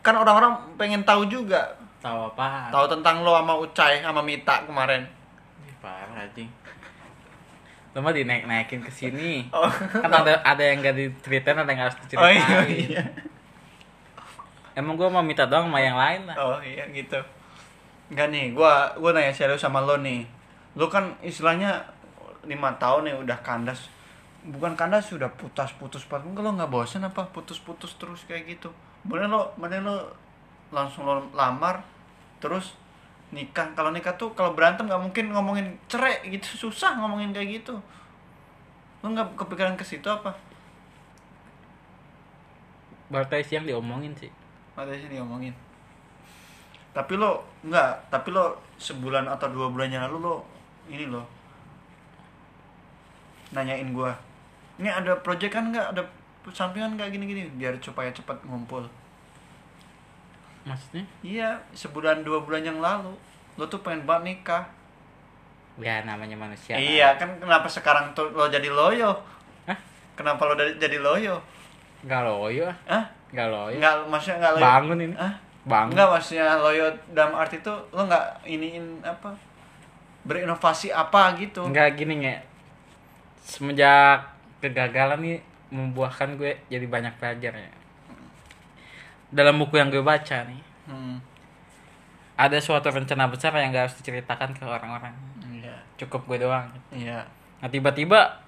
[0.00, 1.76] Kan orang-orang pengen tahu juga.
[2.00, 2.72] Tahu apa?
[2.72, 5.04] Tahu tentang lo sama Ucai sama Mita kemarin.
[5.68, 6.48] Ih, Parah anjing.
[7.90, 9.50] Lo mah dinaik-naikin ke sini.
[9.50, 9.66] Oh.
[9.70, 12.38] Kan ada ada yang gak diceritain, ada yang harus Oh diceritain.
[12.38, 13.02] iya, iya.
[14.78, 16.36] Emang gua mau minta doang sama yang lain lah.
[16.38, 17.18] Oh iya gitu.
[18.10, 20.22] Enggak nih, gua gua nanya serius sama lo nih.
[20.78, 21.82] Lo kan istilahnya
[22.46, 23.90] lima tahun nih udah kandas.
[24.46, 28.70] Bukan kandas sudah putus-putus pas Enggak lo nggak bosan apa putus-putus terus kayak gitu.
[29.02, 30.14] Bener lo, bener lo
[30.70, 31.82] langsung lo lamar
[32.38, 32.78] terus
[33.30, 33.66] nikah.
[33.78, 37.74] Kalau nikah tuh kalau berantem nggak mungkin ngomongin cerai gitu susah ngomongin kayak gitu.
[39.00, 40.34] Lo nggak kepikiran ke situ apa?
[43.10, 44.30] Baru tadi siang diomongin sih.
[44.78, 45.54] Ada sini ngomongin.
[46.90, 50.34] Tapi lo enggak, tapi lo sebulan atau dua bulan yang lalu lo
[50.90, 51.22] ini lo
[53.54, 54.14] nanyain gua.
[54.78, 55.86] Ini ada project kan enggak?
[55.94, 56.02] Ada
[56.50, 58.86] sampingan enggak gini-gini biar supaya cepat ngumpul.
[60.70, 61.04] Maksudnya?
[61.26, 63.10] Iya, sebulan dua bulan yang lalu
[63.58, 64.64] lo tuh pengen banget nikah.
[65.82, 66.78] Ya namanya manusia.
[66.78, 69.10] Iya, kan kenapa sekarang tuh lo jadi loyo?
[69.66, 69.78] Hah?
[70.14, 71.42] Kenapa lo jadi loyo?
[72.06, 72.76] Gak loyo ah.
[72.86, 73.04] Hah?
[73.34, 73.76] Gak loyo.
[73.76, 74.62] Enggak, maksudnya enggak loyo.
[74.62, 75.14] Bangun ini.
[75.18, 75.34] Hah?
[75.66, 75.92] Bangun.
[75.92, 79.34] Enggak maksudnya loyo dalam arti itu lo nggak iniin apa
[80.24, 81.66] berinovasi apa gitu.
[81.66, 82.36] Enggak gini nge.
[83.42, 84.30] Semenjak
[84.62, 85.38] kegagalan nih
[85.72, 87.72] membuahkan gue jadi banyak belajar ya.
[89.30, 91.22] Dalam buku yang gue baca nih, Hmm.
[92.34, 95.14] ada suatu rencana besar yang gak harus diceritakan ke orang-orang.
[95.44, 95.76] Iya.
[95.96, 96.66] Cukup gue doang.
[96.90, 97.22] Iya.
[97.62, 98.42] Nah tiba-tiba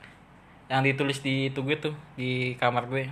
[0.66, 3.06] yang ditulis di itu gue tuh di kamar gue,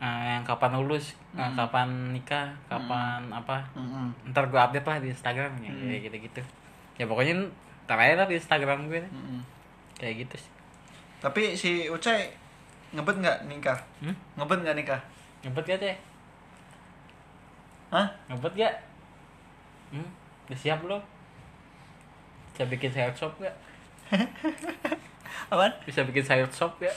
[0.00, 4.32] Nah, yang kapan lulus, nah, kapan nikah, kapan apa, Mm-mm.
[4.32, 6.40] ntar gue update lah di Instagram ya, kayak gitu-gitu.
[6.96, 7.36] Ya pokoknya
[7.84, 9.44] ntar aja lah di Instagram gue, Mm-mm.
[10.00, 10.52] kayak gitu sih.
[11.20, 12.32] Tapi si Ucai
[12.96, 13.76] ngebet nggak nikah?
[14.00, 14.16] Hmm?
[14.40, 15.00] Ngebet nggak nikah?
[15.44, 15.96] Ngebet gak cek?
[17.90, 18.06] Hah?
[18.30, 18.74] Ngebet gak?
[19.90, 20.08] Hmm?
[20.46, 21.02] Udah siap belum?
[22.54, 23.54] Bisa bikin sayur sop gak?
[25.52, 25.74] Apaan?
[25.82, 26.94] Bisa bikin sayur sop gak?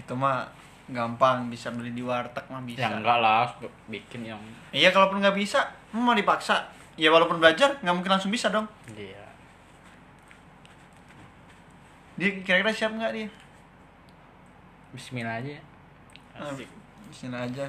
[0.00, 0.48] Itu mah
[0.84, 2.84] gampang bisa beli di warteg mah bisa.
[2.84, 3.48] Ya enggak lah,
[3.88, 5.64] bikin yang Iya kalaupun nggak bisa,
[5.96, 6.60] mau dipaksa.
[7.00, 8.68] Ya walaupun belajar nggak mungkin langsung bisa dong.
[8.92, 9.24] Iya.
[12.20, 13.28] Dia kira-kira siap nggak dia?
[14.92, 15.56] Bismillah aja.
[16.36, 16.68] Asik.
[17.10, 17.64] Sini aja.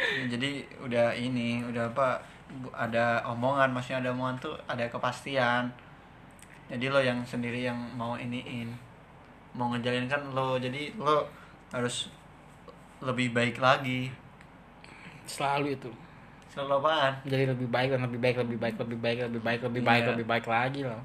[0.00, 2.16] Jadi udah ini, udah apa?
[2.72, 5.70] Ada omongan, maksudnya ada omongan tuh ada kepastian.
[6.66, 8.70] Jadi lo yang sendiri yang mau iniin,
[9.54, 10.56] mau ngejalin kan lo.
[10.56, 11.26] Jadi lo
[11.70, 12.10] harus
[13.00, 14.10] lebih baik lagi.
[15.26, 15.90] Selalu itu.
[16.50, 17.14] Selalu apaan?
[17.22, 20.10] Jadi lebih baik dan lebih baik, lebih baik, lebih baik, lebih baik, lebih baik, Iya.
[20.10, 21.02] lebih baik lagi loh.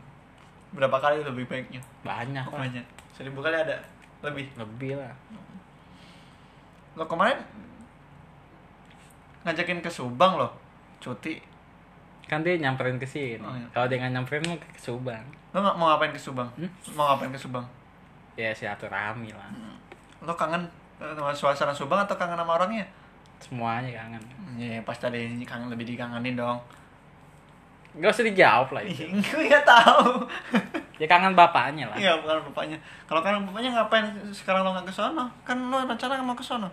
[0.73, 1.81] Berapa kali lebih baiknya?
[2.01, 2.85] Banyak Oh, banyak.
[3.13, 3.77] Seribu kali ada
[4.25, 4.49] lebih.
[4.57, 5.13] Lebih lah.
[6.97, 7.37] Lo kemarin
[9.45, 10.51] ngajakin ke Subang loh,
[10.97, 11.37] cuti.
[12.25, 13.37] Kan dia nyamperin ke sini.
[13.37, 13.69] Oh, iya.
[13.69, 15.21] Kalau dia nggak nyamperin mau ke Subang.
[15.53, 16.49] Lo nggak mau ngapain ke Subang?
[16.57, 16.69] Hmm?
[16.97, 17.65] Mau ngapain ke Subang?
[18.33, 19.53] Ya silaturahmi lah.
[20.25, 20.65] Lo kangen
[20.97, 22.83] eh, sama suasana Subang atau kangen sama orangnya?
[23.37, 24.23] Semuanya kangen.
[24.57, 26.57] Ya pas tadi kangen lebih dikangenin dong.
[27.95, 29.07] Gak usah dijawab lah itu.
[29.31, 30.25] Gue nggak tahu.
[30.95, 31.99] Ya kangen bapaknya lah.
[31.99, 32.79] Iya bukan bapaknya.
[33.03, 35.27] Kalau kangen bapaknya ngapain sekarang lo nggak ke sono?
[35.43, 36.71] Kan lo rencana mau ke sono.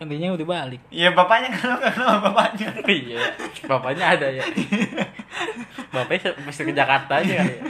[0.00, 0.80] Intinya udah balik.
[0.88, 2.72] Iya bapaknya kan sama bapaknya.
[2.88, 3.20] iya.
[3.68, 4.40] Bapaknya ada ya.
[5.92, 7.62] Bapaknya mesti ke Jakarta aja kali ya.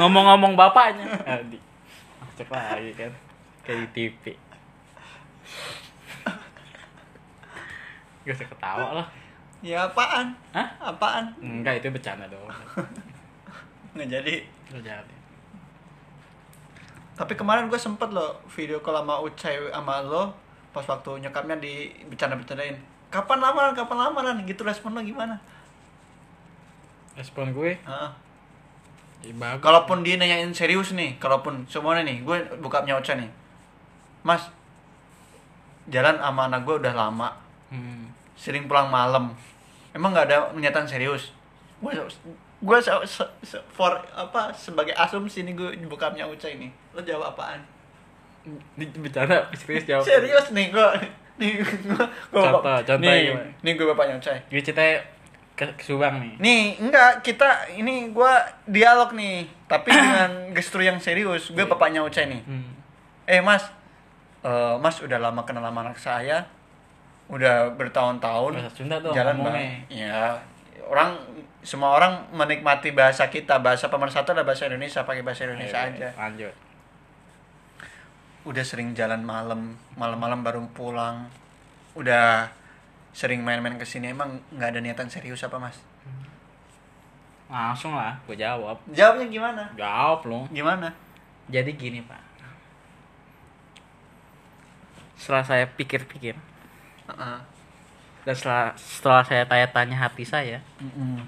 [0.00, 1.04] Ngomong-ngomong bapaknya.
[1.28, 1.60] Adi.
[2.16, 3.12] Masuk lagi kan.
[3.60, 4.24] Kayak di TV.
[8.24, 9.06] Gak usah ketawa lah.
[9.60, 10.32] Ya apaan?
[10.56, 10.68] Hah?
[10.80, 11.36] Apaan?
[11.44, 12.48] Enggak, itu bercanda doang.
[13.92, 14.34] Nggak jadi.
[14.72, 15.14] Nggak jadi.
[17.20, 20.32] Tapi kemarin gue sempet loh video call sama Ucai sama lo
[20.72, 22.80] pas waktu nyokapnya di bercanda-bercandain.
[23.12, 23.76] Kapan lamaran?
[23.76, 24.36] Kapan lamaran?
[24.48, 25.36] Gitu respon lo gimana?
[27.12, 28.10] Respon gue, Heeh.
[29.28, 29.60] ya bagus.
[29.60, 33.28] Kalaupun dia nanyain serius nih, kalaupun semuanya nih, gue bokapnya Ucai nih.
[34.24, 34.48] Mas,
[35.92, 37.36] jalan sama anak gue udah lama,
[37.68, 38.08] Hmm.
[38.32, 39.36] sering pulang malam.
[39.92, 41.36] Emang nggak ada pernyataan serius?
[41.84, 41.92] Gue
[42.60, 46.68] gue se- se- se- for apa sebagai asumsi nih gue bokapnya Ucai nih.
[46.92, 47.60] Lo jawab apaan?
[48.76, 50.04] Bercanda serius jawab.
[50.04, 50.88] Serius nih gue
[51.36, 53.48] nih gue Contoh, contoh nih, gimana?
[53.58, 54.38] nih gue bapaknya Ucai.
[54.46, 54.96] Gue ceritanya
[55.52, 56.32] ke, ke Subang nih.
[56.36, 58.32] Nih, enggak, kita ini gua
[58.64, 61.48] dialog nih, tapi dengan gestur yang serius.
[61.50, 62.40] Gue bapaknya Ucai nih.
[62.42, 62.64] Hmm.
[63.24, 63.68] Eh, Mas.
[64.40, 66.48] eh, mas udah lama kenal sama anak saya.
[67.28, 68.56] Udah bertahun-tahun.
[69.12, 69.70] Jalan bareng.
[69.88, 70.40] Ya,
[70.90, 71.14] orang
[71.62, 73.62] semua orang menikmati bahasa kita.
[73.62, 76.08] Bahasa pemersatu adalah bahasa Indonesia, pakai bahasa Indonesia Ayo, aja.
[76.18, 76.54] Lanjut.
[78.50, 81.30] Udah sering jalan malam, malam-malam baru pulang.
[81.94, 82.50] Udah
[83.14, 84.10] sering main-main ke sini.
[84.10, 85.78] Emang nggak ada niatan serius apa, Mas?
[87.50, 88.78] Langsung lah, gue jawab.
[88.90, 89.62] Jawabnya gimana?
[89.78, 90.40] Jawab lo.
[90.50, 90.90] Gimana?
[91.50, 92.22] Jadi gini pak.
[95.18, 96.32] Setelah saya pikir-pikir
[97.10, 97.38] Heeh.
[98.22, 101.24] Dan setelah setelah saya tanya-tanya hati saya, Mm-mm.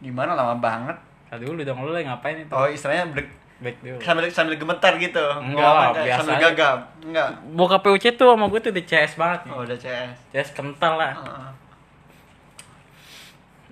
[0.00, 0.96] Gimana lama banget?
[1.32, 2.52] tadi dulu dong lu lagi ngapain itu?
[2.52, 3.96] Oh, istilahnya ber- Back dulu.
[4.02, 5.22] sambil sambil gemetar gitu.
[5.38, 6.78] Enggak Ngomong lah, biasa sambil gagap.
[7.00, 7.28] Enggak.
[7.54, 9.52] Bokap PUC tuh sama gue tuh di CS banget nih.
[9.54, 10.18] Oh, udah CS.
[10.28, 11.14] CS kental lah.
[11.14, 11.48] Heeh.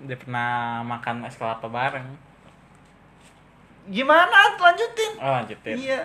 [0.01, 0.49] Dia pernah
[0.81, 2.07] makan es kelapa bareng.
[3.85, 4.55] Gimana?
[4.55, 5.11] Lanjutin.
[5.19, 5.75] Oh lanjutin.
[5.75, 6.01] Iya.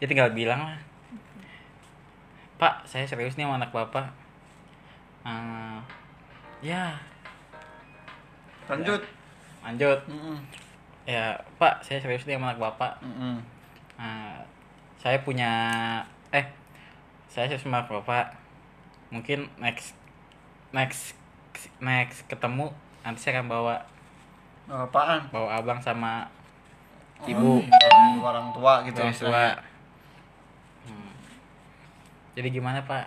[0.00, 0.80] Dia tinggal bilang lah.
[2.56, 4.08] Pak, saya serius nih sama anak bapak.
[5.24, 5.78] Eh,
[6.60, 6.96] ya,
[8.68, 9.00] Lanjut.
[9.60, 9.98] lanjut.
[10.08, 10.36] Mm-mm.
[11.04, 13.00] Ya, Pak, saya serius nih sama anak bapak.
[13.00, 13.40] Mm-mm.
[13.96, 14.40] Nah,
[14.96, 15.50] saya punya
[16.30, 16.46] eh
[17.28, 18.36] saya serius sama anak bapak.
[19.10, 19.96] Mungkin next
[20.70, 21.16] next
[21.82, 22.70] next ketemu
[23.02, 23.74] nanti saya akan bawa
[24.70, 25.26] apaan?
[25.28, 26.28] bawa abang sama
[27.20, 28.16] Oh, ibu iya.
[28.16, 29.44] orang tua gitu orang tua.
[32.40, 32.42] Hmm.
[32.42, 33.04] Jadi gimana Pak?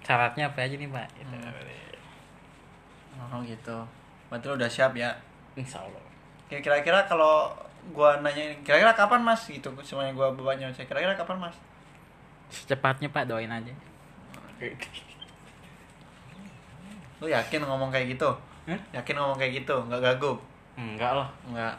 [0.00, 1.06] Syaratnya apa aja nih Pak?
[1.12, 1.36] Gitu.
[3.14, 3.76] Oh, gitu.
[4.26, 5.12] Berarti lo udah siap ya?
[5.52, 6.00] Insya Allah.
[6.48, 7.52] Kira-kira kalau
[7.92, 11.52] gua nanya kira-kira kapan mas gitu semuanya gua bapaknya saya kira-kira kapan mas
[12.48, 13.68] Secepatnya Pak doain aja.
[17.20, 18.28] lu yakin ngomong kayak gitu
[18.64, 18.80] Hah?
[18.92, 20.40] yakin ngomong kayak gitu nggak gagup
[20.74, 21.28] Enggak lah.
[21.46, 21.74] nggak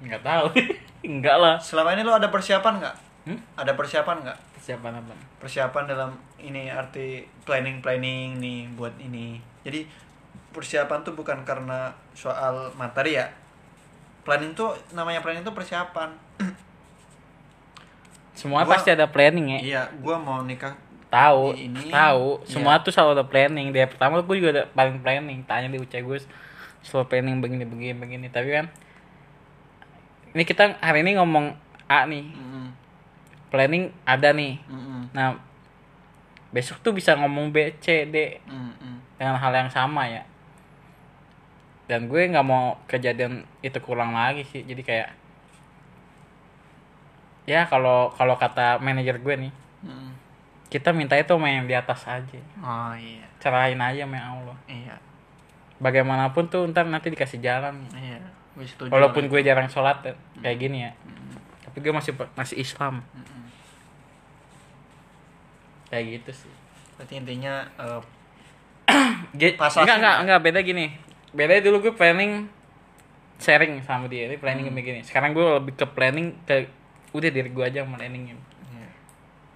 [0.00, 0.46] Enggak tahu.
[1.06, 1.54] Enggak lah.
[1.56, 2.96] selama ini lu ada persiapan nggak
[3.26, 3.42] Hmm?
[3.58, 5.14] ada persiapan nggak Persiapan apa?
[5.38, 6.10] persiapan dalam
[6.42, 9.86] ini arti planning planning nih buat ini jadi
[10.50, 13.30] persiapan tuh bukan karena soal materi ya
[14.26, 16.10] planning tuh namanya planning tuh persiapan
[18.34, 19.58] Semua Gua- pasti ada planning ya.
[19.62, 20.74] iya gua mau nikah
[21.06, 22.42] Tahu, ini, tahu.
[22.42, 22.50] iya.
[22.50, 23.70] Semua tuh selalu ada planning.
[23.70, 25.38] Dari pertama gue juga ada paling planning.
[25.46, 26.18] Tanya di ucap gue
[26.82, 28.26] selalu planning begini begini begini.
[28.28, 28.66] Tapi kan
[30.34, 31.54] ini kita hari ini ngomong
[31.86, 32.26] A nih.
[32.26, 32.55] Mm-mm.
[33.46, 34.58] Planning ada nih.
[34.66, 35.10] Mm-mm.
[35.10, 35.38] Nah,
[36.50, 38.96] besok tuh bisa ngomong B, C, D Mm-mm.
[39.14, 40.22] dengan hal yang sama ya.
[41.86, 45.08] dan gue nggak mau kejadian itu kurang lagi sih jadi kayak
[47.46, 49.52] ya kalau kalau kata manajer gue nih
[49.86, 50.10] Mm.
[50.66, 54.98] kita minta itu main di atas aja oh iya cerahin aja sama Allah iya
[55.78, 58.18] bagaimanapun tuh ntar nanti dikasih jalan iya
[58.58, 60.92] gue setuju walaupun gue jarang sholat ya, kayak gini ya
[61.62, 63.35] tapi gue masih masih Islam Mm-mm.
[65.96, 66.52] Kayak gitu sih.
[66.94, 68.00] Berarti intinya eh,
[69.34, 70.40] Ge- Pas enggak enggak enggak.
[70.42, 70.92] Beda gini.
[71.32, 72.44] Beda dulu gue planning
[73.36, 74.28] sharing sama dia.
[74.28, 74.76] Ini planning Hmm.
[74.76, 75.00] begini.
[75.00, 76.68] Sekarang gue lebih ke planning ke
[77.10, 78.36] udah diri gue aja planningin
[78.68, 78.88] iya.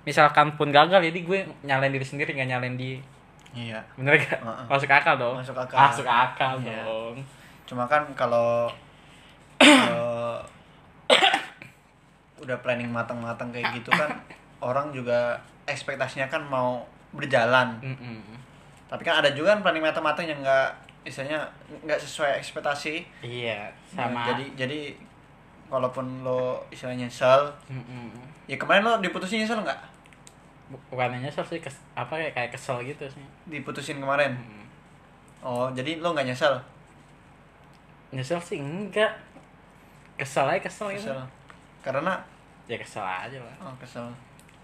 [0.01, 2.97] misalkan pun gagal jadi gue nyalain diri sendiri nggak nyalain dia.
[3.53, 3.85] Iya.
[3.95, 4.65] Bener gak Heeh.
[4.65, 5.37] masuk akal dong.
[5.37, 5.77] Masuk akal.
[5.77, 6.81] masuk akal Iya.
[6.81, 7.21] dong.
[7.69, 8.73] Cuma kan kalau
[9.61, 10.39] eh,
[12.41, 14.09] udah planning matang-matang kayak gitu kan
[14.59, 15.37] orang juga
[15.71, 17.79] ekspektasinya kan mau berjalan.
[17.81, 18.19] Mm-mm.
[18.87, 20.67] tapi kan ada juga kan planning matang-matang yang nggak
[21.03, 21.39] istilahnya
[21.83, 23.07] nggak sesuai ekspektasi.
[23.23, 24.27] Iya Nah, sama.
[24.27, 24.81] jadi jadi
[25.67, 28.11] walaupun lo istilahnya nyesel Mm-mm.
[28.45, 29.79] ya kemarin lo diputusin nyesel nggak?
[30.67, 33.23] Bu- bukannya nyesel sih kes- apa kayak kayak kesel gitu sih.
[33.47, 34.35] Diputusin kemarin?
[34.35, 34.67] Mm.
[35.41, 36.59] oh jadi lo nggak nyesel?
[38.11, 39.15] Nyesel sih enggak.
[40.19, 41.07] Kesel aja kesel, gitu.
[41.09, 41.23] Kesel.
[41.81, 42.19] Karena?
[42.67, 43.55] Ya kesel aja lah.
[43.63, 44.11] Oh kesel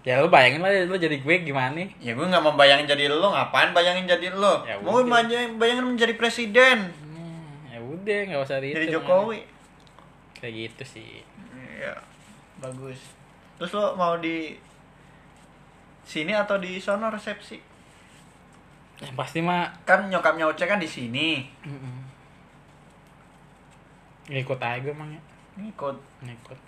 [0.07, 1.91] ya lu bayangin lah lu jadi gue gimana nih?
[1.99, 5.83] Ya gue nggak mau bayangin jadi lo ngapain bayangin jadi lo Ya mau bayangin, bayangin
[5.83, 6.95] menjadi presiden.
[6.95, 9.43] Hmm, ya udah nggak usah dihitung jadi Jokowi
[10.39, 11.27] kayak gitu sih.
[11.51, 11.99] Iya
[12.63, 12.95] bagus.
[13.59, 14.55] Terus lo mau di
[16.07, 17.59] sini atau di sono resepsi?
[19.03, 21.43] Yang pasti mah kan nyokapnya Oce kan di sini.
[24.31, 25.19] Ngikut aja gue emang ya.
[25.59, 25.99] Ngikut.
[26.23, 26.66] Ngikut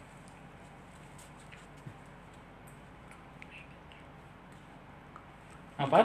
[5.80, 6.00] apa?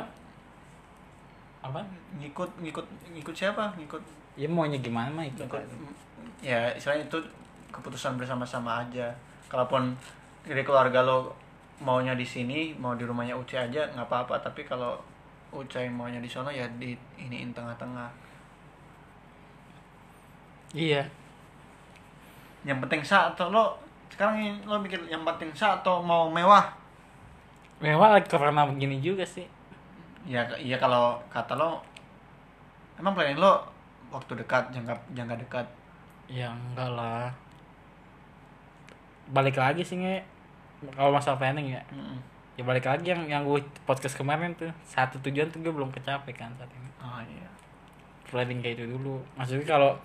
[1.66, 1.82] Apa?
[2.22, 3.74] Ngikut ngikut ngikut siapa?
[3.74, 3.98] Ngikut.
[4.38, 5.76] Ya maunya gimana mah ikut ikut aja.
[6.42, 7.18] ya istilahnya itu
[7.74, 9.10] keputusan bersama-sama aja.
[9.50, 9.98] Kalaupun
[10.46, 11.34] dari keluarga lo
[11.82, 14.38] maunya di sini mau di rumahnya Uce aja nggak apa-apa.
[14.38, 14.94] Tapi kalau
[15.50, 18.10] Uce maunya di sono ya di iniin tengah-tengah.
[20.70, 21.02] Iya.
[22.62, 23.74] Yang penting sa atau lo
[24.10, 26.70] sekarang lo mikir yang penting sa atau mau mewah?
[27.82, 29.46] Mewah lagi corona begini juga sih
[30.24, 31.80] ya iya kalau kata lo
[32.96, 33.60] emang planning lo
[34.08, 35.66] waktu dekat jangka jangka dekat?
[36.30, 37.28] Ya enggak lah.
[39.32, 40.22] Balik lagi sih nge.
[40.94, 41.82] Kalau masalah planning ya.
[41.92, 42.20] Mm-mm.
[42.54, 44.70] ya balik lagi yang yang gue podcast kemarin tuh.
[44.86, 46.90] Satu tujuan tuh gue belum kecapai kan saat ini.
[47.02, 47.50] Oh iya.
[48.30, 49.18] Planning kayak itu dulu.
[49.34, 49.98] Maksudnya kalau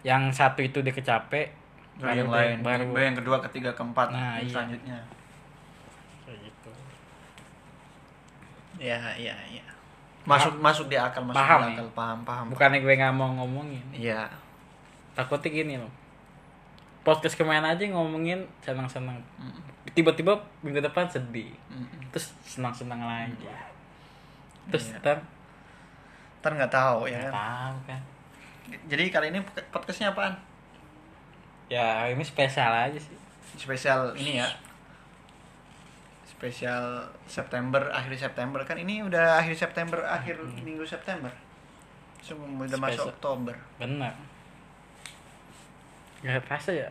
[0.00, 1.52] yang satu itu dia kecape
[2.00, 2.64] yang lain.
[2.64, 4.52] baru yang kedua ketiga keempat Nah, yang iya.
[4.56, 4.98] selanjutnya
[6.24, 6.72] kayak gitu
[8.80, 9.64] ya iya iya.
[10.24, 11.72] Masuk masuk di akal masuk Paham di ya?
[11.76, 11.88] akal.
[11.92, 12.46] paham paham.
[12.48, 13.84] Bukannya gue nggak mau ngomongin.
[13.92, 14.24] Iya.
[15.12, 15.92] Takutnya gini loh.
[17.00, 19.20] Podcast kemarin aja ngomongin senang-senang.
[19.36, 19.68] Mm-mm.
[19.90, 21.50] tiba-tiba minggu depan sedih.
[21.66, 22.08] Mm-mm.
[22.08, 23.48] terus senang-senang lagi.
[24.68, 25.00] Terus Iya.
[25.02, 25.18] ntar?
[26.40, 27.36] Ntar nggak tahu ya nggak kan?
[27.36, 28.00] tahu kan?
[28.86, 30.32] Jadi kali ini podcastnya apaan?
[31.66, 33.16] Ya ini spesial aja sih.
[33.56, 34.46] Spesial ini ya
[36.40, 38.64] spesial September akhir September.
[38.64, 41.28] Kan ini udah akhir September akhir minggu September.
[42.24, 43.12] Semua udah masuk Spesial.
[43.12, 43.54] Oktober.
[43.76, 44.16] Benar.
[46.24, 46.88] Nggak terasa ya?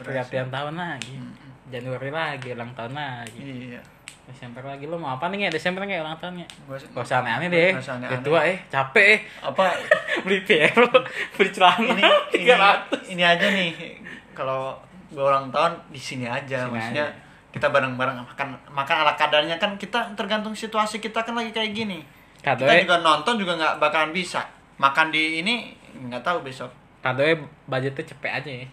[0.00, 1.12] Pergantian tahun lagi.
[1.12, 1.68] Mm-mm.
[1.68, 3.40] Januari lagi ulang tahun lagi.
[3.44, 3.84] Iya.
[4.32, 4.88] Desember lagi.
[4.88, 5.48] Lo mau apa nih ya?
[5.52, 6.48] Desember nggak ulang tahunnya
[6.96, 7.70] Gak usah aneh-aneh deh.
[7.76, 8.64] Udah tua eh.
[8.72, 9.20] Capek eh.
[9.44, 9.76] Apa?
[10.24, 10.72] Beli PR
[11.36, 13.04] beli celana ini ini, tiga ratus.
[13.12, 14.00] ini aja nih.
[14.32, 14.72] Kalau
[15.12, 16.64] gue ulang tahun di sini aja.
[16.64, 17.25] Sini maksudnya aja.
[17.56, 19.56] Kita bareng-bareng makan makan ala kadarnya.
[19.56, 22.04] Kan kita tergantung situasi kita kan lagi kayak gini.
[22.44, 24.44] Kado kita juga nonton juga nggak bakalan bisa.
[24.76, 26.68] Makan di ini nggak tahu besok.
[27.00, 27.24] Kado
[27.64, 28.66] budgetnya cepet aja ya.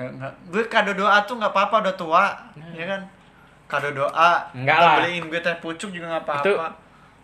[0.00, 0.32] Nggak nggak.
[0.48, 2.24] Gue kado doa tuh nggak apa-apa udah tua
[2.72, 3.04] ya kan?
[3.68, 4.40] Kado doa.
[4.56, 4.64] Hmm.
[4.64, 4.94] Nggak lah.
[5.04, 6.68] beliin gue teh pucuk juga nggak Itu- apa-apa.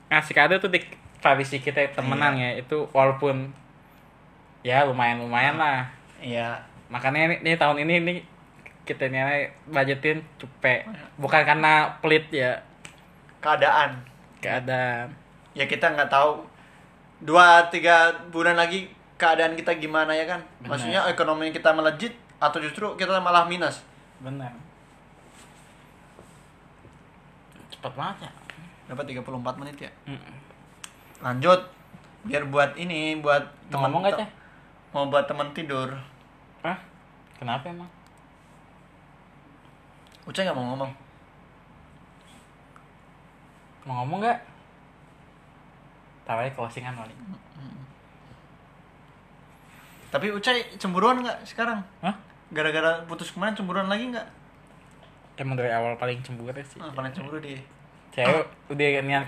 [0.07, 0.78] ngasih kado tuh di
[1.18, 2.61] tradisi kita temenan ya.
[2.61, 3.51] Itu walaupun
[4.61, 5.88] ya lumayan lumayan lah.
[6.20, 6.61] Iya.
[6.93, 8.18] Makanya ini, ini tahun ini nih
[8.87, 10.87] kita ini budgetin cepet
[11.18, 12.55] bukan karena pelit ya.
[13.43, 13.99] Keadaan.
[14.39, 15.11] Keadaan.
[15.53, 16.47] Ya kita nggak tahu.
[17.20, 18.87] Dua tiga bulan lagi
[19.18, 20.41] keadaan kita gimana ya kan?
[20.62, 20.70] Benar.
[20.70, 23.82] maksudnya ekonomi kita melejit atau justru kita malah minus?
[24.22, 24.55] Benar.
[27.74, 28.32] Cepat banget ya.
[28.87, 29.91] Dapat 34 menit ya?
[30.07, 30.37] Mm-mm.
[31.18, 31.61] lanjut.
[32.22, 33.91] Biar buat ini buat teman
[34.95, 35.91] mau buat teman tidur.
[36.62, 36.78] Hah?
[37.37, 37.91] kenapa emang
[40.27, 40.91] Uca nggak mau ngomong
[43.87, 44.39] mau ngomong gak
[46.27, 47.14] tahu aja closingan kali
[50.11, 51.83] Tapi Ucai cemburuan nggak sekarang?
[52.01, 52.14] Hah?
[52.51, 54.27] Gara-gara putus kemarin cemburuan lagi nggak?
[55.37, 56.81] Emang dari awal paling cemburu sih.
[56.81, 57.61] Ah, paling cemburu dia.
[58.14, 59.27] Cewek udah niat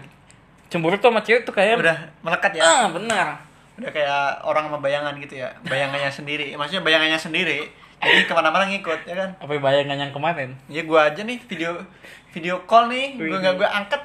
[0.73, 2.63] cemburu tuh sama cewek tuh kayak Udah melekat ya.
[2.65, 3.37] ah benar.
[3.77, 5.49] Udah kayak orang sama bayangan gitu ya.
[5.67, 6.57] Bayangannya sendiri.
[6.57, 7.69] Maksudnya bayangannya sendiri.
[7.99, 9.31] Jadi ke mana-mana ngikut ya kan?
[9.43, 10.55] Apa bayangan yang kemarin?
[10.71, 11.83] Ya gua aja nih video
[12.31, 14.03] video call nih, gua nggak gua angkat.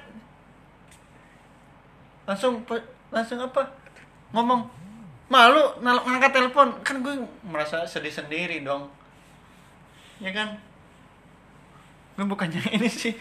[2.26, 2.66] Langsung
[3.14, 3.70] langsung apa?
[4.34, 4.84] Ngomong
[5.34, 8.86] malu ngangkat telepon kan gue merasa sedih sendiri dong
[10.22, 10.62] ya kan
[12.14, 13.18] gue bukannya ini sih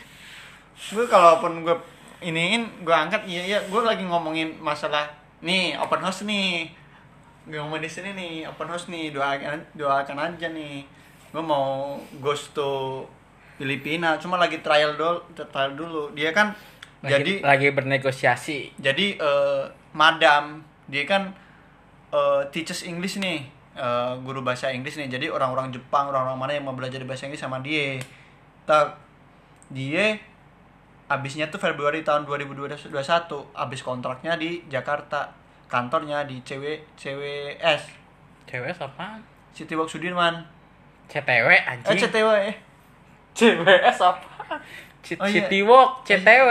[0.93, 1.77] gue kalaupun gue
[2.20, 5.09] iniin gue angkat iya iya gue lagi ngomongin masalah
[5.41, 6.68] nih open house nih
[7.43, 10.86] gue ngomong di sini nih open house nih doakan doakan aja nih.
[11.32, 13.03] Gue mau ghost to
[13.59, 16.03] Filipina cuma lagi trial dulu trial dulu.
[16.14, 16.55] Dia kan
[17.03, 18.78] Lagi, jadi lagi bernegosiasi.
[18.78, 21.34] jadi eh, madam dia kan
[22.14, 23.43] eh, teaches English nih
[23.74, 25.11] eh, guru bahasa Inggris nih.
[25.11, 27.99] Jadi orang-orang Jepang orang-orang mana yang mau belajar bahasa Inggris sama dia.
[28.62, 29.03] Tak
[29.74, 30.14] dia
[31.11, 32.88] abisnya tuh Februari tahun 2021
[33.53, 35.41] abis kontraknya di Jakarta
[35.73, 37.83] kantornya di CW CWS
[38.45, 39.16] Cewek apa?
[39.51, 40.45] City Walk Sudirman
[41.09, 41.97] CTW eh anjing.
[41.99, 42.57] CTW eh
[43.33, 44.61] CWS apa?
[45.01, 45.49] C- Oh, iya.
[45.49, 46.51] City Walk, CTW.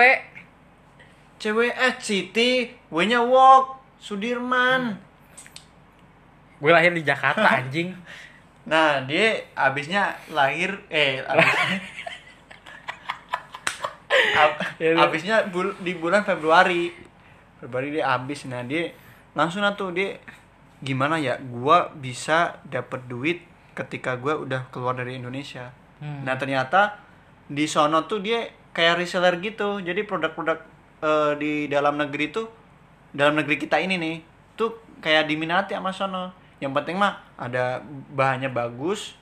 [1.38, 2.50] CWS City
[2.90, 4.98] W nya Walk Sudirman
[6.58, 7.94] Gue lahir di Jakarta anjing.
[8.64, 11.78] Nah, dia abisnya lahir eh abisnya
[14.38, 16.94] ab- Ya, abisnya bul- di bulan Februari.
[17.58, 18.46] Februari dia abis.
[18.46, 18.90] Nah, dia
[19.34, 20.20] langsung lah tuh dia
[20.82, 21.38] gimana ya?
[21.40, 23.40] Gua bisa dapet duit
[23.78, 25.72] ketika gua udah keluar dari Indonesia.
[26.02, 26.26] Hmm.
[26.26, 26.98] Nah, ternyata
[27.48, 29.80] di sono tuh dia kayak reseller gitu.
[29.80, 30.60] Jadi produk-produk
[31.04, 32.48] eh, di dalam negeri tuh
[33.12, 34.16] dalam negeri kita ini nih
[34.56, 36.32] tuh kayak diminati sama sono.
[36.62, 37.82] Yang penting mah ada
[38.14, 39.18] bahannya bagus,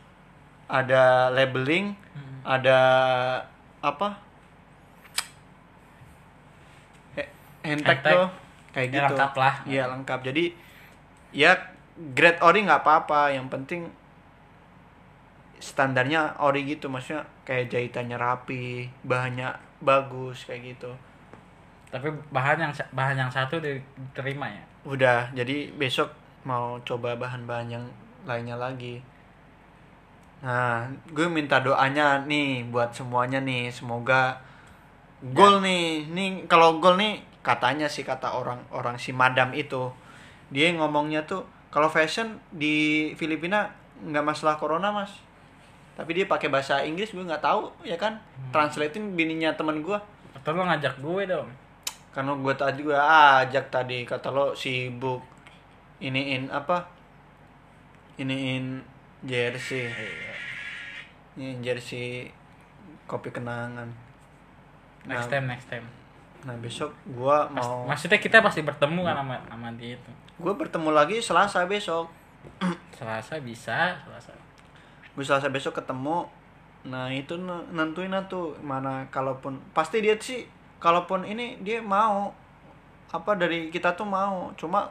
[0.68, 1.96] ada labeling,
[2.44, 2.80] ada
[3.80, 4.20] apa?
[7.16, 7.32] He-
[7.64, 8.14] Handtag Handtag.
[8.14, 8.28] tuh
[8.80, 9.06] kayak Ya, gitu.
[9.12, 9.54] lengkap lah.
[9.68, 10.20] Iya, lengkap.
[10.32, 10.46] Jadi
[11.36, 11.52] ya
[12.16, 13.92] grade ori nggak apa-apa, yang penting
[15.60, 19.52] standarnya ori gitu maksudnya kayak jahitannya rapi, bahannya
[19.84, 20.92] bagus kayak gitu.
[21.92, 24.64] Tapi bahan yang bahan yang satu diterima ya.
[24.88, 26.08] Udah, jadi besok
[26.48, 27.86] mau coba bahan-bahan yang
[28.24, 29.04] lainnya lagi.
[30.40, 34.40] Nah, gue minta doanya nih buat semuanya nih, semoga
[35.36, 36.08] gol nih.
[36.08, 37.20] Nih kalau gol nih
[37.50, 39.90] katanya sih kata orang-orang si madam itu.
[40.54, 43.74] Dia ngomongnya tuh kalau fashion di Filipina
[44.06, 45.10] nggak masalah corona, Mas.
[45.98, 48.22] Tapi dia pakai bahasa Inggris gue nggak tahu ya kan.
[48.54, 49.98] Translatein bininya teman gue.
[50.38, 51.50] Atau lo ngajak gue dong.
[52.14, 52.96] Karena gue tadi gue
[53.42, 55.26] ajak tadi kata lo sibuk
[56.00, 56.86] iniin apa?
[58.16, 58.80] Iniin
[59.26, 59.90] jersey.
[61.36, 62.30] Ini jersey
[63.10, 63.90] kopi kenangan.
[65.04, 65.99] Next Nah, time, next time.
[66.46, 70.12] Nah besok gua Pas- mau Maksudnya kita pasti bertemu kan sama sama dia itu.
[70.40, 72.08] gua bertemu lagi Selasa besok.
[72.98, 74.32] Selasa bisa, Selasa.
[75.12, 76.24] Gue Selasa besok ketemu.
[76.88, 80.48] Nah itu ne- nentuin tuh mana kalaupun pasti dia sih
[80.80, 82.32] kalaupun ini dia mau
[83.12, 84.88] apa dari kita tuh mau cuma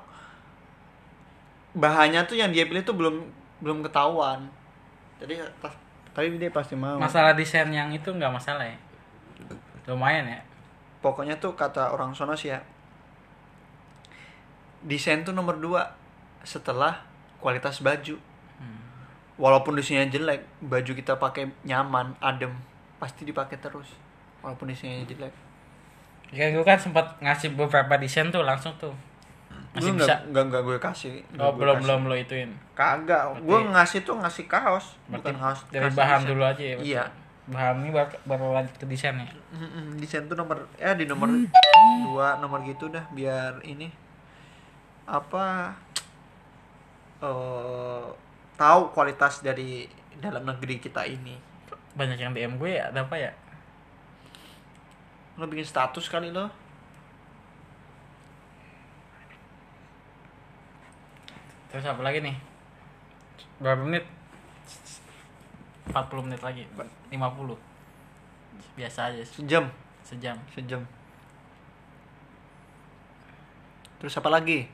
[1.72, 3.24] bahannya tuh yang dia pilih tuh belum
[3.62, 4.44] belum ketahuan
[5.22, 5.40] jadi
[6.12, 8.74] tapi dia pasti mau Masalah desain yang itu nggak masalah ya.
[9.86, 10.40] Lumayan ya.
[10.98, 12.60] Pokoknya tuh kata orang sono sih ya
[14.80, 15.82] desain tuh nomor dua
[16.42, 17.02] setelah
[17.38, 18.16] kualitas baju
[18.56, 18.82] Hmm.
[19.36, 22.50] walaupun desainnya jelek baju kita pakai nyaman adem
[22.96, 23.86] pasti dipakai terus
[24.40, 25.30] walaupun desainnya jelek
[26.28, 28.92] Ya gue kan sempat ngasih beberapa desain tuh langsung tuh.
[29.72, 30.12] Masih Gue bisa.
[30.28, 31.84] nggak nggak gue kasih Oh, gue belum kasih.
[31.86, 32.50] belum lo ituin.
[32.74, 36.28] kagak gue ngasih tuh ngasih kaos bukan kaos dari bahan desain.
[36.28, 36.76] dulu aja ya.
[36.78, 37.04] iya
[37.48, 39.28] Bahan ini baru, baru lanjut ke desain ya.
[39.96, 41.32] Desain tuh nomor ya di nomor
[42.04, 43.88] dua nomor gitu dah biar ini
[45.08, 45.72] apa
[47.24, 48.06] eh
[48.60, 49.88] tahu kualitas dari
[50.20, 51.38] dalam negeri kita ini
[51.98, 53.32] Banyak yang DM gue ya, ada apa ya?
[55.38, 56.50] lo bikin status kali lo
[61.68, 62.32] Terus apa lagi nih?
[63.60, 64.04] Berapa menit?
[65.90, 66.64] 40 menit lagi.
[67.10, 67.16] 50.
[68.76, 69.64] Biasa aja sejam?
[70.04, 70.36] Sejam.
[70.52, 70.80] sejam.
[73.98, 74.70] Terus apa lagi?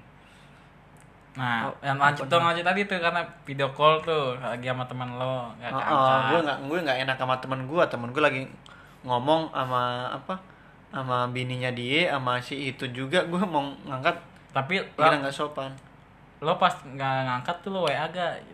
[1.34, 5.18] Nah, Oh, yang lanjut dong lanjut tadi tuh karena video call tuh lagi sama teman
[5.18, 6.42] lo, nggak gue keangkat.
[6.46, 7.82] nggak gue nggak enak sama teman gue.
[7.90, 8.42] Teman gue lagi
[9.02, 10.38] ngomong sama apa
[10.94, 13.26] sama bininya dia sama si itu juga.
[13.26, 14.14] Gue mau ngangkat.
[14.54, 15.74] Tapi kira nggak sopan.
[16.44, 18.53] lo pas nggak ngangkat tuh lo WA agak gitu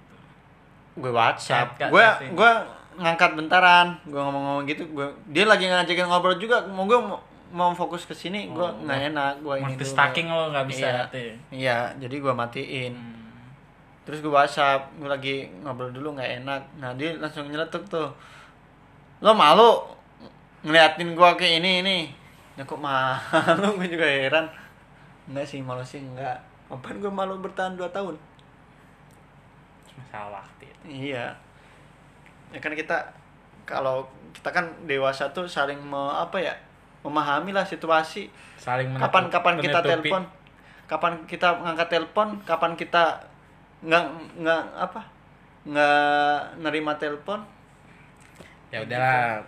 [1.00, 1.80] gue WhatsApp.
[1.88, 2.04] Gue
[2.36, 2.52] gue
[3.00, 3.96] ngangkat bentaran.
[4.04, 4.84] Gue ngomong-ngomong gitu.
[4.92, 6.62] Gue dia lagi ngajakin ngobrol juga.
[6.68, 7.18] Mau gue mau,
[7.50, 9.32] mau fokus ke sini gue Oh, nggak enak.
[9.40, 10.86] Gue ini multitasking lo nggak bisa
[11.16, 12.94] iya, iya jadi gue matiin.
[12.94, 13.18] Hmm.
[14.00, 16.62] terus gue WhatsApp gue lagi ngobrol dulu nggak enak.
[16.78, 18.12] Nah dia langsung nyeletuk tuh.
[19.20, 19.84] Lo malu
[20.64, 21.98] ngeliatin gue kayak ini ini?
[22.58, 23.72] Ya kok malu?
[23.80, 24.44] Gue juga heran.
[25.24, 26.36] Enggak sih malu sih enggak.
[26.68, 28.20] Apaan gue malu bertahan 2 tahun?
[29.96, 31.32] Masalah itu Iya.
[32.50, 32.96] Ya kan kita
[33.62, 34.02] kalau
[34.32, 36.54] kita kan dewasa tuh saling me, apa ya?
[37.00, 38.28] memahami lah situasi.
[38.60, 40.22] saling menutup- Kapan kapan kita telepon?
[40.84, 42.28] Kapan kita ngangkat telepon?
[42.44, 43.16] Kapan kita
[43.80, 44.04] nggak
[44.36, 45.00] nggak apa?
[45.64, 47.40] nggak nerima telepon?
[48.70, 49.42] ya udahlah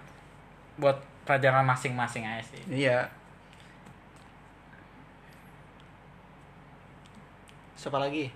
[0.77, 3.07] buat pelajaran masing-masing aja sih Iya.
[7.77, 8.31] Siapa lagi?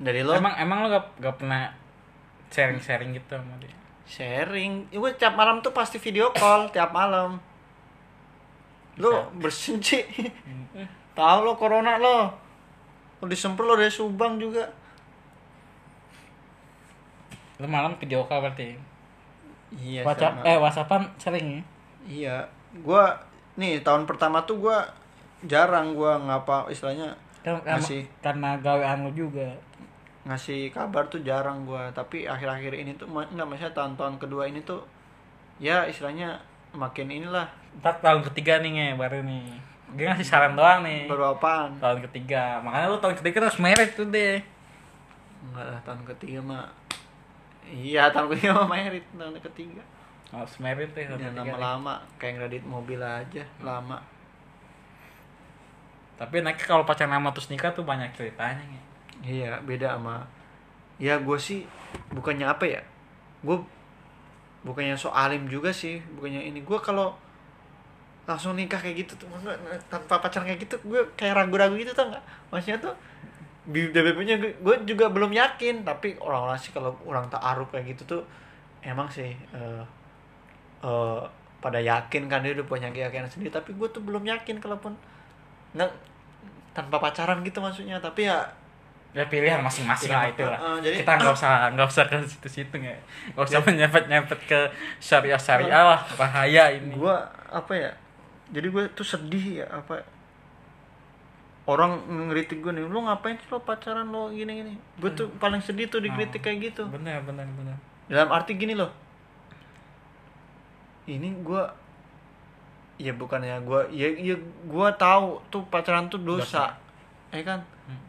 [0.00, 0.32] Dari lo?
[0.32, 1.68] emang emang lo gak, gak pernah
[2.50, 3.74] sharing-sharing gitu sama dia.
[4.04, 4.90] Sharing.
[4.90, 7.38] Ya gue tiap malam tuh pasti video call tiap malam.
[8.98, 10.04] Lo bersin sih
[11.16, 12.34] tahu lo corona lo?
[13.22, 14.66] Lo disemprot lo dari subang juga.
[17.62, 18.74] Lo malam video call berarti?
[19.70, 21.62] Iya WhatsApp eh WhatsAppan sering ya?
[22.10, 22.36] Iya.
[22.82, 23.04] Gue
[23.54, 24.78] nih tahun pertama tuh gue
[25.46, 28.02] jarang gue ngapa istilahnya kan karena, Masih.
[28.20, 29.56] karena gawean lo juga
[30.20, 34.84] ngasih kabar tuh jarang gue tapi akhir-akhir ini tuh nggak maksudnya tahun-tahun kedua ini tuh
[35.60, 36.40] ya istilahnya
[36.74, 37.46] makin inilah.
[37.82, 39.46] Ntar tahun ketiga nih nge baru nih.
[39.94, 41.10] Dia ngasih saran doang nih.
[41.10, 41.74] Baru apaan?
[41.82, 42.62] Tahun ketiga.
[42.62, 44.38] Makanya lu tahun ketiga harus merit tuh deh.
[45.40, 46.66] Enggak lah tahun ketiga mah
[47.70, 49.82] Iya tahun ketiga mah merit tahun ketiga.
[50.30, 51.52] Harus merit deh tahun ketiga nih.
[51.54, 53.98] lama-lama kayak ngedit mobil aja lama.
[56.20, 58.89] Tapi nanti kalau pacaran sama terus nikah tuh banyak ceritanya nge
[59.24, 60.24] Iya beda sama
[61.00, 61.64] Ya gue sih
[62.12, 62.82] bukannya apa ya
[63.40, 63.60] Gue
[64.64, 66.60] bukannya so alim juga sih Bukannya ini.
[66.64, 67.16] Gue kalau
[68.28, 69.58] langsung nikah kayak gitu tuh enggak,
[69.90, 72.24] tanpa pacaran kayak gitu gue kayak ragu-ragu gitu tuh nggak?
[72.54, 72.94] Maksudnya tuh
[73.66, 78.22] BBB-nya gue, gue juga belum yakin tapi orang-orang sih kalau orang taaruf kayak gitu tuh
[78.86, 79.82] emang sih eh
[80.86, 81.22] eh,
[81.60, 84.94] pada yakin kan dia udah punya keyakinan sendiri tapi gue tuh belum yakin kalaupun
[85.74, 85.90] nggak
[86.70, 87.98] tanpa pacaran gitu maksudnya.
[87.98, 88.46] Tapi ya
[89.10, 92.16] ya pilihan masing-masing lah itu lah uh, uh, jadi- kita nggak usah nggak usah ke
[92.22, 92.98] situ-situ nggak
[93.34, 94.60] nggak usah menyempet nyempet ke
[95.02, 96.94] syariah syariah lah bahaya ini.
[96.94, 97.16] Gue
[97.50, 97.90] apa ya
[98.54, 99.98] jadi gue tuh sedih ya apa
[101.66, 105.62] orang ngeritik gue nih lu ngapain sih lo pacaran lo gini gini gue tuh paling
[105.62, 106.86] sedih tuh dikritik kayak gitu.
[106.90, 107.74] bener bener bener
[108.10, 108.90] dalam arti gini loh.
[111.06, 111.62] Ini gue
[112.98, 114.36] ya bukannya gue ya ya
[114.66, 116.74] gue tahu tuh pacaran tuh dosa,
[117.32, 117.62] ya kan?
[117.88, 118.02] Hmm.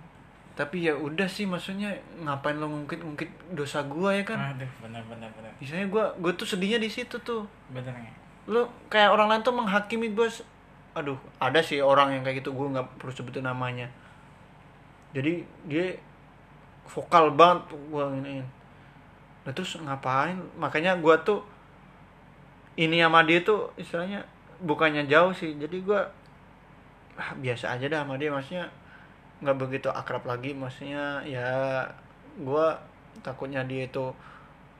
[0.61, 1.89] Tapi ya udah sih maksudnya
[2.21, 4.37] ngapain lo ngungkit ngungkit dosa gue ya kan?
[4.53, 7.49] Aduh bener bener bener misalnya gue gue tuh sedihnya di situ tuh.
[7.73, 8.13] Bener nggak
[8.45, 10.45] lo kayak orang lain tuh menghakimi se-
[10.93, 13.89] aduh ada sih orang yang kayak gitu gue nggak perlu sebutin namanya.
[15.17, 15.97] Jadi dia
[16.85, 18.45] vokal banget gue ini
[19.41, 20.37] nah terus ngapain?
[20.61, 21.41] Makanya gue tuh
[22.77, 24.21] ini sama dia tuh istilahnya
[24.61, 25.57] bukannya jauh sih.
[25.57, 26.01] Jadi gue
[27.17, 28.29] ah, biasa aja dah sama dia.
[28.29, 28.69] Maksudnya
[29.41, 31.81] nggak begitu akrab lagi maksudnya ya
[32.37, 32.65] gue
[33.19, 34.05] takutnya dia itu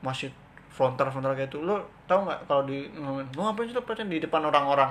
[0.00, 0.30] masih
[0.70, 4.08] frontal frontal kayak itu lo tau nggak kalau di ngomongin lo ngapain sih lo pacaran
[4.08, 4.88] di depan orang-orang?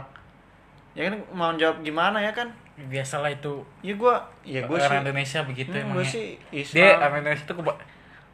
[0.92, 2.52] Ya kan mau jawab gimana ya kan?
[2.76, 3.64] Biasalah itu.
[3.80, 4.14] Ya gue
[4.44, 6.12] ya gue sih orang Indonesia begitu hmm, emang gue ya.
[6.12, 7.80] sih Islam dia orang Indonesia tuh keba-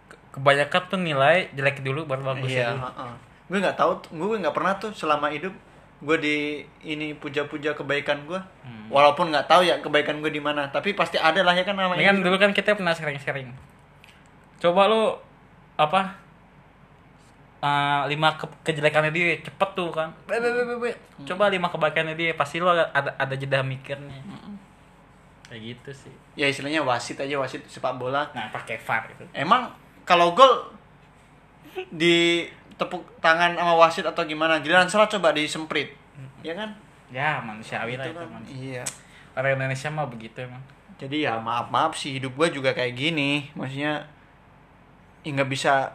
[0.10, 3.14] ke- kebanyakan tuh nilai jelek dulu baru bagus iya ya heeh.
[3.48, 5.54] gue nggak tahu gue nggak pernah tuh selama hidup
[5.98, 6.36] gue di
[6.84, 8.88] ini puja-puja kebaikan gue Hmm.
[8.88, 12.00] walaupun nggak tahu ya kebaikan gue di mana tapi pasti ada lah ya kan namanya
[12.04, 13.50] kan dulu kan kita pernah sharing-sharing.
[14.58, 15.18] Coba lu
[15.76, 16.26] apa?
[17.58, 20.14] eh, lima ke- kejelekannya dia cepet tuh kan.
[20.24, 20.91] Be, be, be.
[21.24, 24.22] Coba lima kebaikannya dia pasti lu ada ada, jeda mikirnya.
[25.43, 26.14] Kayak gitu sih.
[26.36, 29.26] ya istilahnya wasit aja wasit sepak bola Nah, pakai VAR itu.
[29.34, 29.74] emang
[30.04, 30.70] kalau gol
[31.89, 32.45] di
[32.78, 34.62] tepuk tangan sama wasit atau gimana?
[34.62, 35.94] Giliran salah coba disemprit.
[36.46, 36.74] Ya kan?
[37.10, 38.20] Ya, manusiawi lah Itu itu.
[38.22, 38.84] kan, iya.
[39.34, 40.62] Orang Indonesia mah begitu emang.
[40.98, 43.54] jadi ya maaf maaf sih hidup gue juga kayak gini.
[43.54, 44.02] Maksudnya
[45.22, 45.94] ya nggak bisa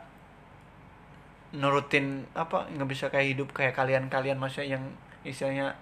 [1.53, 4.85] nurutin apa nggak bisa kayak hidup kayak kalian kalian maksudnya yang
[5.21, 5.77] istilahnya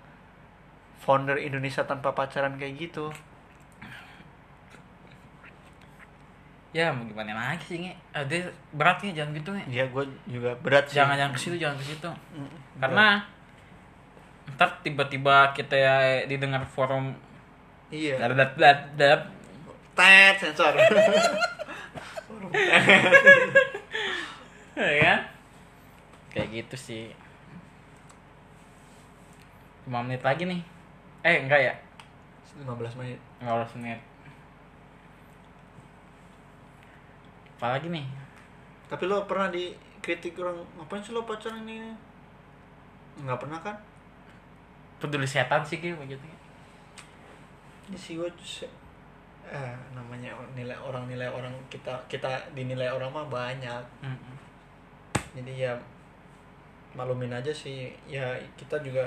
[0.99, 3.15] founder Indonesia tanpa pacaran kayak gitu
[6.71, 7.95] Ya, mau gimana lagi sih, Nge?
[8.31, 9.65] Dia berat nih, jangan gitu, Nge.
[9.75, 11.03] ya gue juga berat sih.
[11.03, 12.11] Jangan jangan ke situ, jangan ke situ.
[12.79, 13.07] Karena
[14.55, 15.95] ntar tiba-tiba kita ya
[16.31, 17.11] didengar forum.
[17.91, 18.23] Iya.
[18.23, 19.21] Dap, dap, dap, dap.
[19.99, 20.75] tet sensor.
[24.81, 25.29] Ya
[26.33, 27.05] kayak gitu sih.
[29.85, 30.63] 5 menit lagi nih.
[31.21, 31.75] Eh enggak ya?
[32.65, 33.21] 15 menit.
[33.45, 34.01] 15 menit
[37.61, 38.09] apa lagi nih?
[38.89, 41.93] Tapi lo pernah dikritik orang ngapain sih lo pacaran ini?
[43.21, 43.77] Nggak pernah kan?
[44.97, 46.25] Peduli setan sih gitu begitu.
[47.93, 48.33] Ini sih gue
[49.45, 53.85] eh, namanya nilai orang nilai orang kita kita dinilai orang mah banyak.
[54.09, 54.37] Mm-mm.
[55.37, 55.73] jadi ya
[56.97, 57.93] malumin aja sih.
[58.09, 59.05] Ya kita juga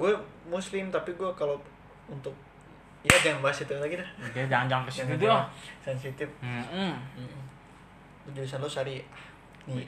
[0.00, 0.16] gue
[0.48, 1.60] muslim tapi gue kalau
[2.08, 2.32] untuk
[3.02, 4.08] ya jangan bahas itu lagi dah.
[4.20, 5.46] Oke, jangan jangan Jangan dong jangan.
[5.80, 6.28] sensitif.
[6.38, 6.92] Mm-mm.
[7.16, 7.42] Mm-mm.
[8.22, 9.02] Lu jurusan lo syari
[9.66, 9.86] nih.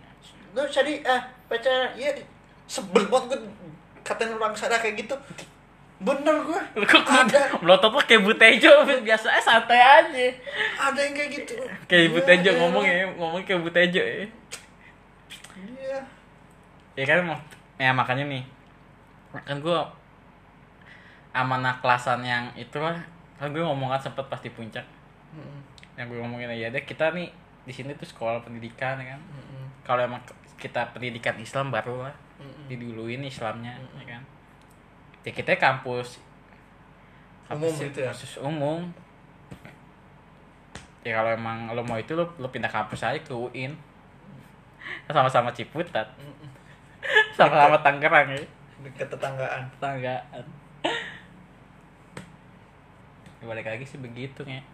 [0.50, 2.10] Lo syari ah pacar ya
[2.64, 3.50] sebel banget gue
[4.00, 5.14] katain orang sadar kayak gitu.
[5.96, 10.26] Bener gue kok ada melotot lo kayak butejo biasa eh santai aja.
[10.76, 11.54] Ada yang kayak gitu.
[11.86, 12.58] Kayak Iya, butejo iya.
[12.58, 14.26] ngomong ya ngomong kayak butejo ya.
[15.54, 15.98] Iya.
[16.94, 17.46] Ya kan mak-
[17.76, 18.42] ya makanya nih
[19.36, 19.78] kan gue
[21.34, 22.94] sama anak kelasan yang itu lah
[23.34, 24.86] kan gue ngomong kan sempet pas di puncak
[25.34, 25.58] Mm-mm.
[25.98, 27.26] yang gue ngomongin ya deh kita nih
[27.66, 29.66] di sini tuh sekolah pendidikan ya kan Mm-mm.
[29.82, 30.22] kalau emang
[30.54, 32.70] kita pendidikan Islam baru lah Mm-mm.
[32.70, 34.06] diduluin Islamnya Mm-mm.
[34.06, 34.22] ya kan
[35.26, 36.22] ya kita kampus
[37.44, 37.92] Umum sih?
[37.92, 38.14] gitu ya?
[38.14, 38.80] Kampus umum
[41.04, 43.76] ya kalau emang lo mau itu lo, lo pindah kampus aja ke UIN
[45.10, 46.08] sama-sama Ciputat
[47.36, 48.40] sama-sama Tangerang ya
[48.84, 50.44] deket tetanggaan tetanggaan
[53.44, 54.64] ya, balik lagi sih begitu ya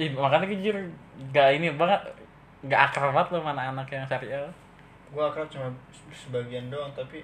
[0.00, 0.74] Ih, makanya kejir
[1.28, 2.00] gak ini banget
[2.66, 4.48] gak akrab banget lo mana anak yang syariah
[5.10, 5.68] gue akrab cuma
[6.14, 7.22] sebagian doang tapi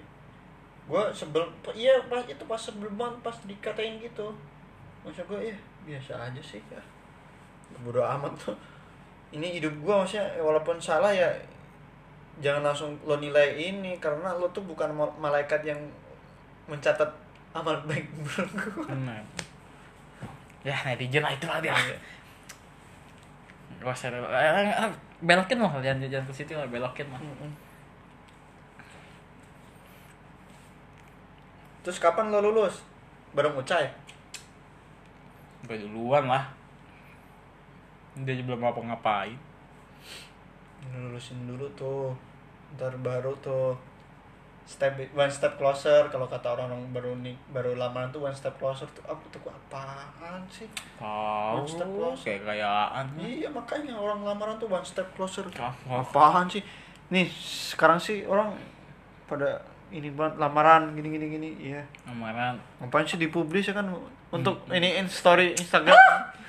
[0.86, 1.42] gue sebel
[1.74, 4.30] iya pas itu pas sebel banget pas dikatain gitu.
[5.02, 5.56] Masa gue ya
[5.86, 6.78] biasa aja sih ya
[7.82, 8.54] bodo amat tuh.
[9.34, 11.26] Ini hidup gue maksudnya ya walaupun salah ya
[12.38, 15.80] jangan langsung lo nilai ini karena lo tuh bukan ma- malaikat yang
[16.70, 17.08] mencatat
[17.56, 18.92] amal baik buruk gue
[20.66, 21.70] ya netizen lah itulah dia.
[21.70, 21.96] Iya.
[23.78, 24.90] Gak usah eh, eh,
[25.22, 27.22] belokin mah jangan jangan ke situ lah belokin mah
[31.86, 32.82] terus kapan lo lulus?
[33.30, 33.86] Bareng Ucai?
[35.70, 36.50] Gue duluan lah.
[38.18, 39.38] Dia aja belum apa ngapain.
[40.90, 42.10] Lulusin dulu tuh.
[42.74, 43.78] Ntar baru tuh
[44.66, 48.90] step one step closer kalau kata orang-orang baru nih baru lamaran tuh one step closer
[48.90, 50.66] tuh aku tuh apaan sih
[50.98, 52.24] tahu One step closer.
[52.26, 56.02] kayak gayaan iya makanya orang lamaran tuh one step closer Ah, ah.
[56.02, 56.66] apaan sih
[57.08, 57.30] nih
[57.70, 58.58] sekarang sih orang
[59.24, 63.86] pada ini banget lamaran gini gini gini iya Amaran ngapain sih dipublis ya kan
[64.28, 65.94] untuk ini in story Instagram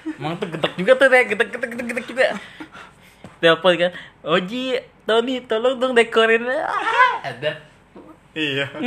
[0.08, 2.28] Emang tuh gedek juga tuh deh, gedek gedek gedek gedek juga.
[3.38, 3.92] Telepon kan,
[4.24, 6.48] Oji, Tony, tolong dong dekorin.
[7.28, 7.52] Ada.
[8.38, 8.66] Iya.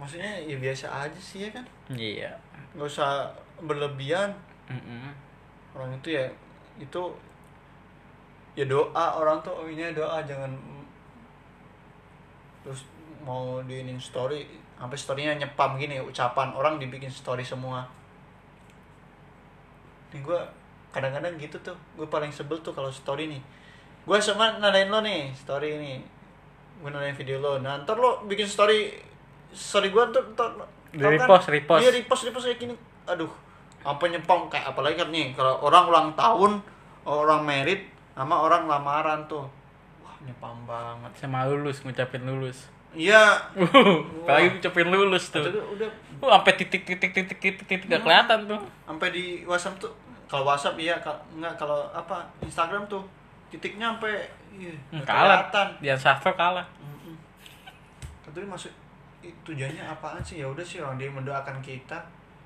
[0.00, 1.64] Maksudnya ya biasa aja sih ya kan?
[1.92, 2.32] Iya.
[2.74, 3.28] nggak usah
[3.60, 4.32] berlebihan.
[4.64, 5.12] Mm-mm.
[5.76, 6.24] orang itu ya
[6.80, 7.02] itu
[8.56, 9.20] ya doa.
[9.20, 10.24] Orang tuh oh, ini doa.
[10.24, 10.56] Jangan
[12.64, 12.88] terus
[13.20, 14.48] mau di ini story.
[14.80, 16.56] Sampai storynya nyepam gini ucapan.
[16.56, 17.84] Orang dibikin story semua.
[20.16, 20.40] Nih gue
[20.90, 21.76] kadang-kadang gitu tuh.
[21.94, 23.44] Gue paling sebel tuh kalau story nih
[24.04, 25.94] gue sama nadain lo nih story ini.
[26.78, 27.56] Gue nadain video lo.
[27.58, 28.92] Nah ntar lo bikin story
[29.50, 30.52] story gue tuh ntar
[30.90, 31.10] Di kan?
[31.10, 31.80] repost, repost.
[31.80, 32.74] iya repost repost kayak gini.
[33.04, 33.30] Aduh
[33.82, 35.32] apa nyepam kayak apalagi kan nih?
[35.32, 36.52] Kalau orang ulang tahun
[37.04, 39.44] orang merit sama orang lamaran tuh.
[40.00, 41.10] Wah nyepam banget.
[41.16, 42.68] Sama lulus, ngucapin lulus.
[42.94, 43.34] iya.
[44.22, 45.44] Apalagi ngucapin lulus tuh.
[45.44, 48.56] Udah Uh, sampai titik titik titik titik titik gak kelihatan tuh.
[48.86, 49.92] sampai di WhatsApp tuh.
[50.24, 52.24] Kalau WhatsApp iya kal- enggak kalau apa?
[52.40, 53.04] Instagram tuh
[53.54, 55.46] titiknya sampai iya, Hmm, kalah.
[55.78, 56.66] Dian Sastro kalah.
[56.76, 57.14] Mm-mm.
[58.24, 58.74] Tapi maksud
[59.20, 61.96] i- tujuannya apaan sih ya udah sih orang dia mendoakan kita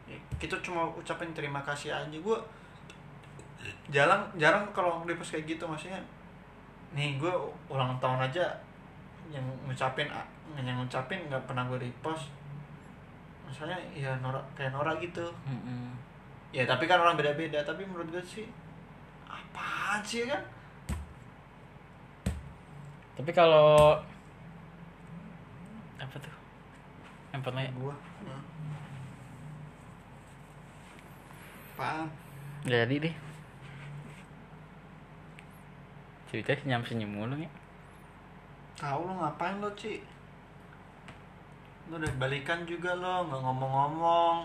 [0.04, 2.38] Ya, kita cuma ucapin terima kasih aja gue
[3.88, 6.00] jarang jarang kalau repost kayak gitu maksudnya
[6.90, 7.28] nih gue
[7.68, 8.44] ulang tahun aja
[9.28, 10.08] yang ngucapin
[10.56, 12.32] yang ngucapin nggak pernah gue repost
[13.44, 15.92] maksudnya ya norak kayak norak gitu Mm-mm.
[16.50, 18.48] ya tapi kan orang beda-beda tapi menurut gue sih
[19.26, 20.40] apaan sih kan
[23.18, 23.98] Tapi kalau
[25.98, 26.34] apa tuh?
[27.34, 28.42] Yang pernah gua hmm.
[31.74, 32.06] apaan
[32.66, 33.14] jadi deh.
[36.30, 37.50] Cerita senyum senyum mulu nih.
[38.78, 39.98] tahu lo ngapain lo Ci
[41.88, 44.44] Lu udah balikan juga lo, nggak ngomong-ngomong,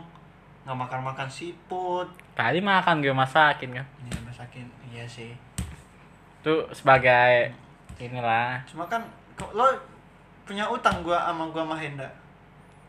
[0.63, 2.07] nggak makan-makan siput.
[2.39, 3.85] Tadi makan gue masakin kan.
[4.07, 4.65] Iya masakin,
[4.95, 5.35] iya sih.
[6.39, 7.51] Tuh sebagai
[8.09, 8.59] inilah.
[8.67, 9.01] Cuma kan
[9.55, 9.67] lo
[10.43, 12.09] punya utang gua sama gua sama Henda.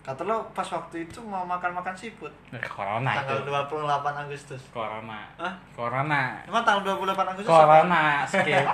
[0.05, 2.29] Kata lo pas waktu itu mau makan-makan siput.
[2.69, 3.49] Corona tanggal itu.
[3.49, 4.63] 28 Agustus.
[4.69, 5.25] Corona.
[5.41, 5.55] Hah?
[5.73, 6.45] Corona.
[6.45, 7.49] Emang tanggal 28 Agustus?
[7.49, 7.65] apa?
[7.65, 8.67] Corona, skip.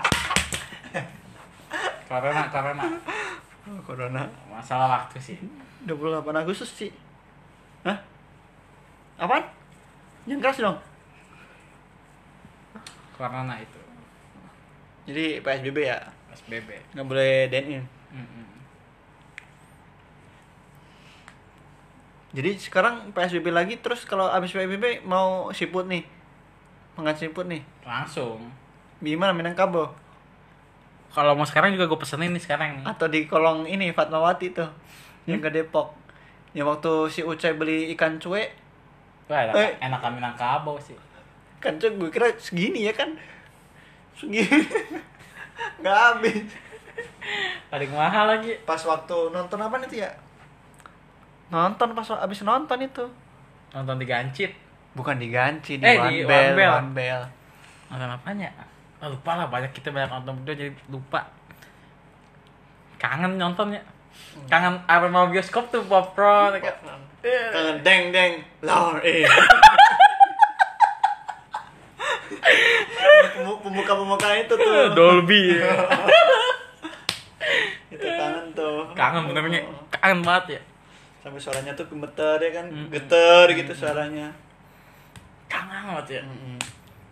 [2.11, 2.83] corona, corona.
[3.71, 4.23] Oh, corona.
[4.51, 5.39] Masalah waktu sih.
[5.87, 6.91] 28 Agustus sih.
[7.87, 7.95] Hah?
[9.21, 9.47] Apaan?
[10.27, 10.79] Yang keras dong.
[13.15, 13.81] Corona itu.
[15.07, 15.99] Jadi PSBB ya,
[16.33, 16.69] SBB.
[16.93, 17.85] nggak boleh dine in.
[22.31, 26.07] Jadi sekarang PSBB lagi, terus kalau abis PSBB mau siput nih,
[26.95, 28.39] makan siput nih, Langsung.
[29.03, 29.91] gimana Minangkabau?
[31.11, 32.85] Kalau mau sekarang juga gue pesenin nih sekarang nih.
[32.87, 34.71] Atau di kolong ini Fatmawati tuh,
[35.27, 35.91] yang ke Depok.
[36.55, 38.55] Yang waktu si Ucai beli ikan cuek,
[39.27, 39.71] Wah, enak, Eh.
[39.83, 40.19] enak kami
[40.79, 40.95] sih.
[41.59, 43.19] kan cuek gue kira segini ya kan,
[44.15, 44.47] segini,
[45.79, 46.45] nggak habis.
[47.69, 48.53] Paling mahal lagi.
[48.63, 50.11] Pas waktu nonton apa itu ya?
[51.49, 53.05] Nonton pas abis nonton itu.
[53.71, 54.53] Nonton di Gancit.
[54.91, 56.73] Bukan diganti di Eh, One di Bell, One Bell.
[56.73, 57.21] One Bell.
[57.89, 58.49] Nonton apanya?
[58.99, 61.25] Ah, lupa lah banyak kita banyak nonton berdua jadi lupa.
[62.97, 63.81] Kangen nontonnya.
[64.47, 66.59] Kangen aroma bioskop tuh popcorn.
[66.59, 66.83] kayak-
[67.23, 69.25] Kangen deng deng lor eh.
[73.61, 74.75] Pembuka itu tuh.
[74.99, 75.57] Dolby.
[77.95, 78.89] itu kangen tuh.
[78.97, 79.61] Kangen benernya.
[79.93, 80.61] Kangen banget ya.
[81.21, 82.89] Sampai suaranya tuh gemeter ya kan, Mm-mm.
[82.89, 84.33] geter gitu suaranya.
[85.53, 86.23] Kangen banget ya.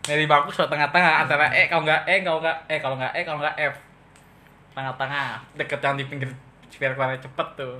[0.08, 3.20] Dari bangku suara tengah-tengah antara E kalau nggak E kalau nggak E kalau nggak E
[3.28, 3.74] kalau nggak F.
[4.72, 5.26] Tengah-tengah
[5.60, 6.30] deket yang di pinggir
[6.78, 7.76] biar keluarnya cepet tuh.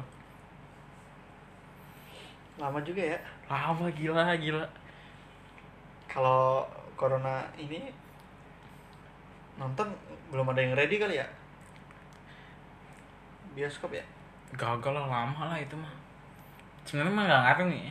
[2.59, 3.19] Lama juga ya.
[3.47, 4.67] Lama gila gila.
[6.11, 6.67] Kalau
[6.99, 7.95] corona ini
[9.59, 9.91] nonton
[10.31, 11.27] belum ada yang ready kali ya?
[13.59, 14.05] Bioskop ya?
[14.55, 15.91] Gagal lah lama lah itu mah.
[16.87, 17.83] Sebenarnya mah nggak ngaruh nih.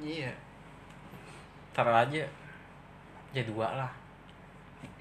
[0.00, 0.32] Iya.
[1.70, 2.26] taruh aja
[3.30, 3.92] aja dua lah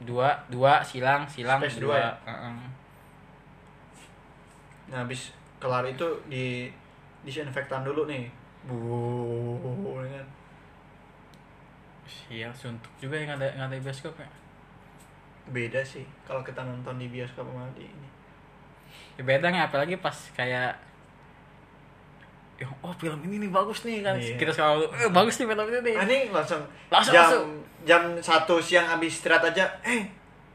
[0.06, 2.12] dua dua silang silang Space dua, dua ya?
[2.30, 2.54] Heeh.
[4.90, 6.70] Nah, habis kelar itu di
[7.26, 8.26] disinfektan dulu nih.
[8.70, 10.28] Bu, ya kan.
[12.10, 14.30] sial suntuk juga yang ada nggak ada bioskop ya
[15.50, 18.08] Beda sih kalau kita nonton di bioskop sama di ini.
[19.16, 20.72] ya beda nih apalagi pas kayak
[22.56, 24.36] ya, oh film ini nih bagus nih kan Iya.
[24.36, 27.48] kita selalu eh, bagus nih film ini nih ini langsung, Langsung, jam langsung.
[27.84, 29.64] jam satu siang habis istirahat aja.
[29.82, 30.04] Eh,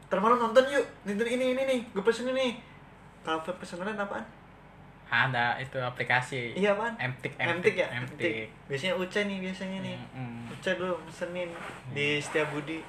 [0.05, 0.85] termalam nonton yuk.
[1.03, 1.79] Nonton ini ini nih.
[1.89, 2.61] Gue pesen ini.
[3.21, 4.21] Kalau pesen kalian apaan?
[5.05, 6.97] ada itu aplikasi Iya apaan?
[6.97, 7.85] Emtik Emtik ya?
[7.93, 9.97] Emtik Biasanya Ucai nih biasanya nih.
[10.13, 10.49] Mm-mm.
[10.49, 11.49] Ucai dulu pesenin
[11.91, 12.81] di setiap budi.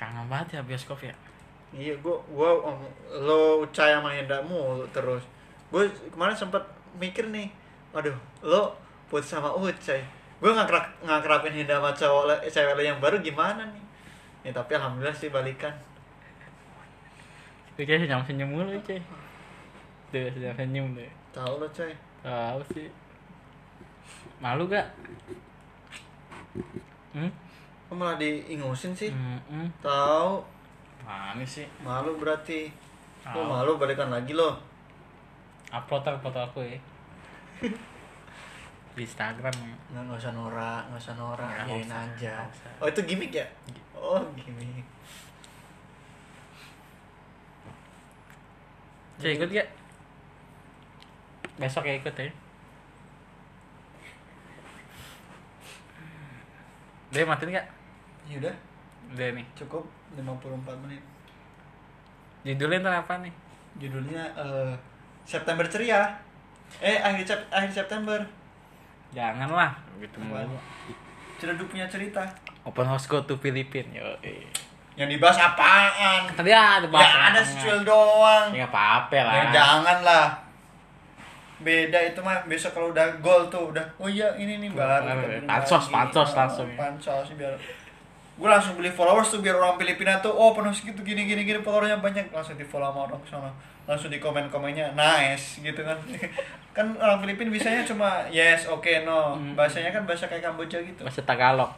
[0.00, 1.12] Kangen banget ya bioskop ya
[1.70, 2.82] Iya, gua gua om,
[3.22, 5.22] lo Ucai sama Henda mulu terus.
[5.70, 6.58] Gue kemarin sempat
[6.98, 7.46] mikir nih,
[7.94, 8.10] aduh,
[8.42, 8.74] lo
[9.06, 10.02] putus sama Ucai.
[10.42, 13.84] Gue ngakrak ngakrapin Henda sama cowok le- cewek lo yang baru gimana nih?
[14.42, 15.70] Ya tapi alhamdulillah sih balikan.
[17.78, 19.00] kayak senyum senyum mulu cuy
[20.12, 21.92] tuh senyum senyum tuh Tahu lo, Coy.
[22.20, 22.88] tahu sih
[24.36, 24.84] malu gak
[27.16, 27.30] hmm?
[27.90, 29.10] Kok malah diingusin sih?
[29.10, 29.66] Mm-mm.
[29.82, 30.38] Tahu,
[31.02, 31.66] Mana sih?
[31.82, 32.70] malu berarti.
[33.34, 33.50] Lo Tahu.
[33.50, 34.54] malu balikan lagi lo.
[35.74, 36.78] Upload ntar foto aku ya.
[38.94, 39.74] Di Instagram ya.
[39.90, 42.34] Nggak, nggak usah norak, nggak usah norak, usah, aja.
[42.46, 42.72] usah.
[42.78, 43.46] Oh itu gimmick ya?
[43.90, 44.86] Oh gimmick.
[49.18, 49.68] Cek ikut gak?
[51.58, 52.30] Besok ya ikut ya.
[57.10, 57.66] Udah matiin gak?
[58.30, 58.54] Ya udah,
[59.10, 59.46] Udah nih.
[59.52, 59.82] cukup
[60.14, 60.22] 54
[60.80, 61.02] menit.
[62.42, 63.34] Judulnya ntar apa nih?
[63.76, 64.72] Judulnya eh,
[65.24, 66.06] September Ceria.
[66.78, 68.18] Eh akhir Sep- akhir September.
[69.10, 69.74] Janganlah.
[69.98, 70.54] Gitu mulu.
[71.36, 72.22] Ceredu punya cerita.
[72.62, 73.98] Open house go to Filipina.
[73.98, 74.06] Yo.
[74.94, 76.28] Yang dibahas apaan?
[76.30, 77.18] Tadi ada Ya bahasa.
[77.26, 78.52] ada secuil doang.
[78.52, 79.34] Ya apa-apa lah.
[79.34, 80.26] Ya jangan lah.
[81.58, 85.44] Beda itu mah besok kalau udah gol tuh udah oh iya ini nih baru beli
[85.44, 86.76] Pansos, pansos Oh, langsung ya.
[86.78, 87.52] Pansos biar
[88.40, 91.60] gue langsung beli followers tuh biar orang Filipina tuh oh penuh segitu gini gini gini
[91.60, 92.32] followernya banyak.
[92.32, 93.50] Langsung di follow sama orang sana.
[93.84, 96.00] Langsung di komen komennya nice gitu kan.
[96.76, 99.36] Kan orang Filipina bisanya cuma yes oke no.
[99.36, 99.52] Hmm.
[99.52, 101.04] bahasanya kan bahasa kayak Kamboja gitu.
[101.04, 101.68] Bahasa Tagalog.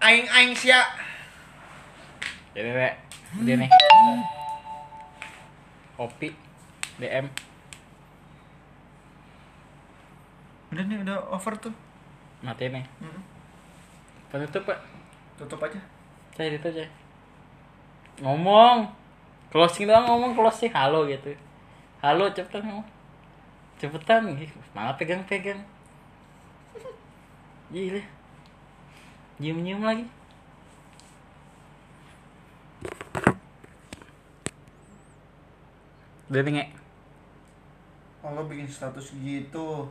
[0.00, 0.80] aing aing sia.
[2.56, 2.94] Jadi rek,
[3.44, 3.68] dia nih.
[6.00, 6.32] Opi
[6.96, 7.28] DM
[10.70, 11.74] Udah nih udah over tuh.
[12.40, 12.80] mati nih
[14.30, 14.78] Penutup pak.
[15.36, 15.80] Tutup aja.
[16.32, 16.86] saya itu aja.
[18.22, 18.86] Ngomong.
[19.50, 20.70] Closing doang ngomong closing.
[20.70, 21.34] Halo gitu.
[22.00, 22.86] Halo cepetan ngomong.
[23.82, 24.30] Cepetan.
[24.72, 25.60] Malah pegang-pegang.
[27.74, 28.02] Gila
[29.40, 30.04] nyium-nyium lagi.
[36.28, 36.66] Udah nih Nge.
[38.20, 39.88] Allah bikin status gitu.